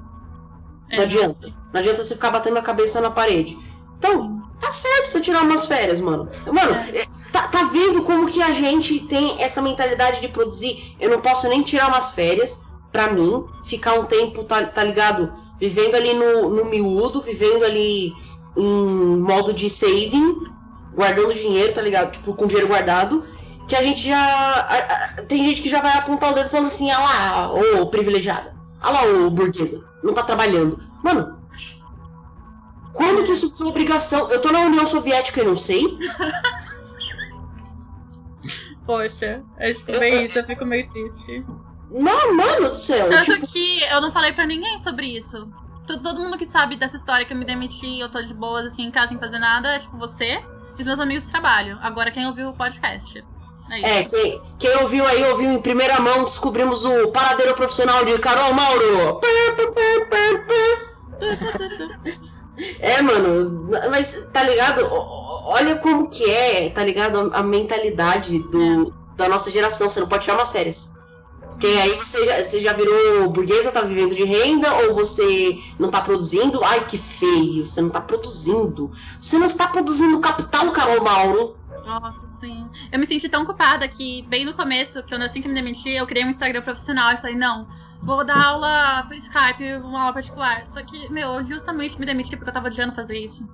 [0.91, 1.49] É, Não adianta.
[1.73, 3.59] Não adianta você ficar batendo a cabeça na parede.
[3.99, 6.29] Então, tá certo você tirar umas férias, mano.
[6.47, 7.01] Mano, É.
[7.01, 10.95] é, tá, tá vendo como que a gente tem essa mentalidade de produzir?
[11.01, 12.63] Eu não posso nem tirar umas férias
[12.93, 15.33] pra mim, ficar um tempo, tá, tá ligado?
[15.61, 18.13] Vivendo ali no, no miúdo, vivendo ali
[18.57, 20.45] em modo de saving,
[20.95, 22.13] guardando dinheiro, tá ligado?
[22.13, 23.23] Tipo, com dinheiro guardado,
[23.69, 24.19] que a gente já.
[24.19, 24.77] a-
[25.19, 28.55] a- tem gente que já vai apontar o dedo falando assim, ah lá, ô privilegiada.
[28.81, 29.85] Ah lá, ô burguesa.
[30.03, 30.79] Não tá trabalhando.
[31.03, 31.37] Mano.
[32.97, 34.31] Quando que isso foi obrigação?
[34.31, 35.83] Eu tô na União Soviética e não sei.
[38.87, 41.45] Poxa, é tipo bem isso, eu fico meio triste.
[41.91, 43.09] Não, mano do céu.
[43.11, 45.51] Tanto Tipo, que eu não falei pra ninguém sobre isso.
[45.87, 48.67] To- Todo mundo que sabe dessa história que eu me demiti, eu tô de boas,
[48.67, 50.41] assim, em casa sem fazer nada, é tipo você
[50.79, 51.79] e meus amigos de trabalho.
[51.83, 53.25] Agora quem ouviu o podcast.
[53.71, 54.17] É isso.
[54.17, 58.53] é, quem, quem ouviu aí, ouviu em primeira mão, descobrimos o paradeiro profissional de Carol
[58.53, 59.21] Mauro.
[62.81, 64.87] É, mano, mas tá ligado?
[64.91, 67.31] Olha como que é, tá ligado?
[67.33, 69.89] A mentalidade do, da nossa geração.
[69.89, 70.97] Você não pode tirar umas férias.
[71.51, 75.91] Porque aí você já, você já virou burguesa, tá vivendo de renda, ou você não
[75.91, 76.63] tá produzindo.
[76.63, 78.91] Ai, que feio, você não tá produzindo.
[79.19, 81.57] Você não está produzindo capital, Carol Mauro.
[81.87, 82.69] Nossa, sim.
[82.91, 85.91] Eu me senti tão culpada que, bem no começo, que eu assim que me demiti,
[85.91, 87.69] eu criei um Instagram profissional e falei, não,
[88.03, 90.69] vou dar aula por Skype, uma aula particular.
[90.69, 93.49] Só que, meu, eu justamente me demiti porque eu tava odiando fazer isso.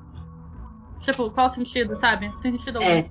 [1.00, 2.32] Tipo, qual o sentido, sabe?
[2.40, 2.88] Tem sentido algum.
[2.88, 3.10] É.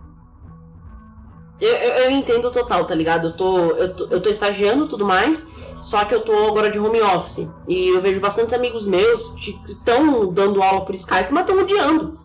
[1.60, 3.28] Eu, eu, eu entendo total, tá ligado?
[3.28, 5.48] Eu tô, eu, tô, eu tô estagiando e tudo mais,
[5.80, 7.48] só que eu tô agora de home office.
[7.68, 12.20] E eu vejo bastantes amigos meus que estão dando aula por Skype, mas estão odiando.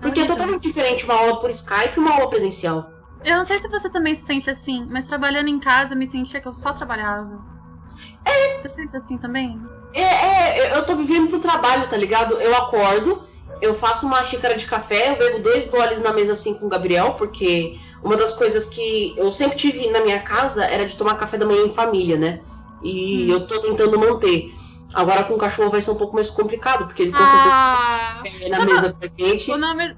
[0.00, 2.90] Porque é totalmente diferente uma aula por Skype e uma aula presencial.
[3.24, 6.40] Eu não sei se você também se sente assim, mas trabalhando em casa me sentia
[6.40, 7.44] que eu só trabalhava.
[8.24, 8.62] É.
[8.62, 9.60] Você se sente assim também?
[9.92, 12.34] É, é, eu tô vivendo pro trabalho, tá ligado?
[12.40, 13.20] Eu acordo,
[13.60, 16.68] eu faço uma xícara de café, eu bebo dois goles na mesa assim com o
[16.68, 21.16] Gabriel, porque uma das coisas que eu sempre tive na minha casa era de tomar
[21.16, 22.40] café da manhã em família, né?
[22.82, 23.32] E Hum.
[23.34, 24.54] eu tô tentando manter.
[24.94, 28.22] Agora com o cachorro vai ser um pouco mais complicado, porque ele com certeza Ah!
[28.42, 29.50] é na mesa com a gente.
[29.50, 29.94] O nome,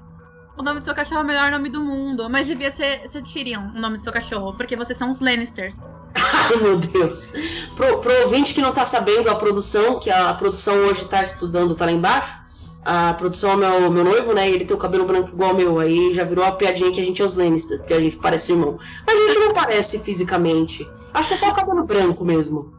[0.57, 2.29] o nome do seu cachorro é o melhor nome do mundo.
[2.29, 5.77] Mas devia ser, ser Tyrion o nome do seu cachorro, porque vocês são os Lannisters.
[6.15, 7.33] Ai, meu Deus.
[7.75, 11.75] Pro, pro ouvinte que não tá sabendo a produção, que a produção hoje tá estudando,
[11.75, 12.43] tá lá embaixo.
[12.85, 14.49] A produção é meu, meu noivo, né?
[14.49, 15.79] E ele tem o cabelo branco igual ao meu.
[15.79, 18.51] Aí já virou a piadinha que a gente é os Lannister, porque a gente parece
[18.51, 18.77] irmão.
[19.07, 20.87] Mas a gente não parece fisicamente.
[21.13, 22.73] Acho que é só o cabelo branco mesmo.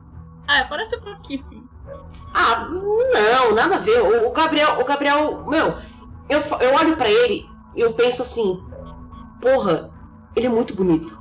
[0.46, 1.63] Ah, parece pouquíssimo.
[2.35, 4.01] Ah, não, nada a ver.
[4.02, 5.74] O, o Gabriel, o Gabriel, meu,
[6.28, 8.61] eu, eu olho pra ele e eu penso assim,
[9.40, 9.90] porra,
[10.35, 11.19] ele é muito bonito.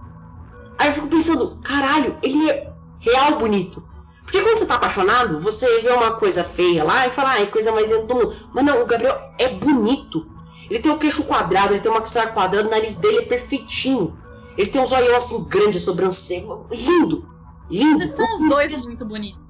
[0.78, 3.88] Aí eu fico pensando, caralho, ele é real bonito.
[4.24, 7.46] Porque quando você tá apaixonado, você vê uma coisa feia lá e fala, ah, é
[7.46, 8.36] coisa mais linda do mundo.
[8.52, 10.28] Mas não, o Gabriel é bonito.
[10.70, 14.18] Ele tem o queixo quadrado, ele tem uma maxilar quadrada, o nariz dele é perfeitinho.
[14.58, 16.58] Ele tem um zoião assim grande, sobrancelha.
[16.72, 17.28] Lindo.
[17.70, 18.00] Lindo.
[18.00, 19.43] Vocês são os dois muito bonitos.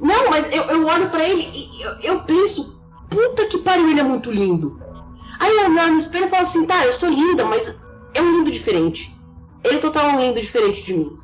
[0.00, 4.00] Não, mas eu, eu olho pra ele e eu, eu penso, puta que pariu, ele
[4.00, 4.80] é muito lindo.
[5.38, 7.78] Aí eu olho no espelho e falo assim, tá, eu sou linda, mas
[8.14, 9.14] é um lindo diferente.
[9.64, 11.18] Ele é total um lindo diferente de mim.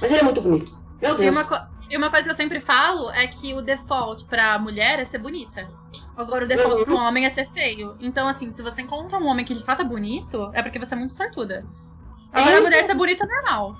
[0.00, 0.76] Mas ele é muito bonito.
[1.00, 1.34] Meu E Deus.
[1.36, 4.98] uma, co- e uma coisa que eu sempre falo é que o default pra mulher
[4.98, 5.68] é ser bonita.
[6.16, 6.84] Agora o default Uhum.
[6.84, 7.94] pro homem é ser feio.
[8.00, 10.94] Então, assim, se você encontra um homem que de fato é bonito, é porque você
[10.94, 11.64] é muito sortuda.
[12.32, 13.76] Agora É, a mulher ser bonita é normal.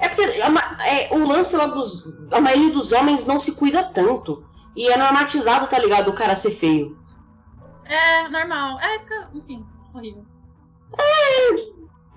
[0.00, 2.04] É porque a ma- é, o lance lá dos.
[2.32, 4.44] A maioria dos homens não se cuida tanto.
[4.76, 6.08] E é normatizado, tá ligado?
[6.08, 6.98] O cara ser feio.
[7.84, 8.80] É normal.
[8.80, 9.22] É isso que eu...
[9.34, 9.64] Enfim,
[9.94, 10.24] horrível.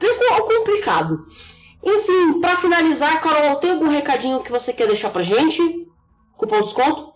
[0.02, 1.26] É complicado.
[1.84, 5.88] Enfim, pra finalizar, Carol, tem algum recadinho que você quer deixar pra gente?
[6.36, 7.14] Cupom desconto?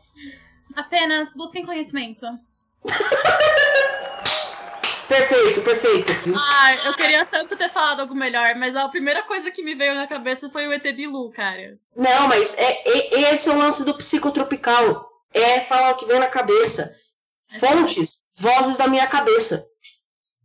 [0.75, 2.25] Apenas busquem conhecimento.
[5.11, 6.11] Perfeito, perfeito.
[6.37, 9.93] Ah, eu queria tanto ter falado algo melhor, mas a primeira coisa que me veio
[9.93, 11.77] na cabeça foi o ET Bilu, cara.
[11.97, 15.05] Não, mas é, é- esse é o lance do psicotropical.
[15.33, 16.95] É falar o que vem na cabeça.
[17.59, 19.65] Fontes, vozes da minha cabeça.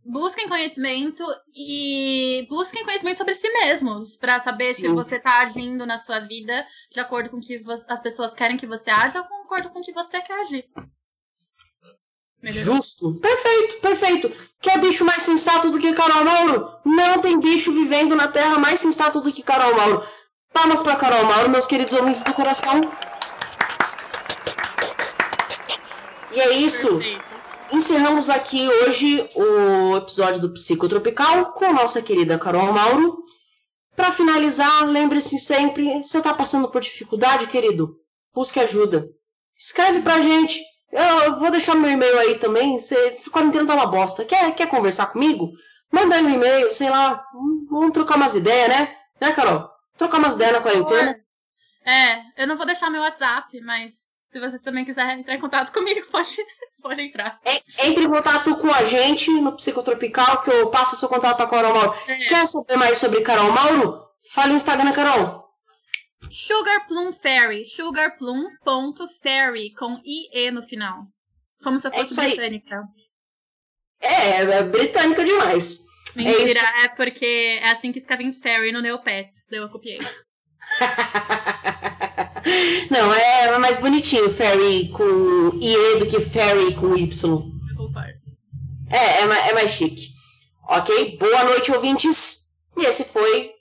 [0.03, 1.23] Busquem conhecimento
[1.55, 4.93] e busquem conhecimento sobre si mesmos, pra saber se Sim.
[4.93, 8.67] você tá agindo na sua vida de acordo com o que as pessoas querem que
[8.67, 10.65] você aja ou de acordo com o que você quer agir.
[12.41, 12.75] Melhorou?
[12.75, 13.15] Justo.
[13.15, 14.31] Perfeito, perfeito.
[14.61, 16.71] Quer bicho mais sensato do que Carol Mauro?
[16.85, 20.03] Não tem bicho vivendo na Terra mais sensato do que Carol Mauro.
[20.53, 22.81] Palmas pra Carol Mauro, meus queridos homens do coração.
[26.31, 26.97] E é isso.
[26.97, 27.27] Perfeito.
[27.71, 33.25] Encerramos aqui hoje o episódio do Psicotropical com a nossa querida Carol Mauro.
[33.93, 37.99] Para finalizar, lembre-se sempre, você tá passando por dificuldade, querido?
[38.33, 39.09] Busque ajuda.
[39.57, 40.61] Escreve pra gente.
[40.91, 42.79] Eu vou deixar meu e-mail aí também.
[42.79, 45.51] Se, se quarentena tá uma bosta, quer, quer conversar comigo?
[45.91, 47.23] Manda aí um e-mail, sei lá.
[47.69, 48.95] Vamos trocar umas ideias, né?
[49.19, 49.69] Né, Carol?
[49.97, 51.19] Trocar umas ideias na quarentena.
[51.85, 55.71] É, eu não vou deixar meu WhatsApp, mas se você também quiser entrar em contato
[55.73, 56.37] comigo, pode,
[56.81, 57.39] Pode entrar.
[57.43, 61.47] É, entre em contato com a gente no Psicotropical, que eu passo seu contato pra
[61.47, 61.93] Carol Mauro.
[62.07, 62.15] É.
[62.15, 64.05] Quer saber mais sobre Carol Mauro?
[64.33, 65.46] Fale no Instagram, Carol.
[66.29, 67.65] Sugar Plum Fairy.
[67.65, 71.05] Sugarplum.fairy com IE no final.
[71.63, 72.27] Como se É fosse aí.
[72.35, 72.83] britânica.
[74.01, 75.85] É, é britânica demais.
[76.15, 79.33] Mentira, é, porque é assim que escreve fairy no Neopets.
[79.49, 79.97] Daí eu copiei.
[82.89, 87.51] Não, é mais bonitinho, Fairy com IE do que Fairy com Y.
[88.89, 90.13] É, é, é mais chique.
[90.69, 91.17] Ok?
[91.17, 92.47] Boa noite, ouvintes.
[92.77, 93.51] E esse foi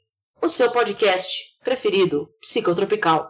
[0.43, 3.29] o seu podcast preferido, Psicotropical.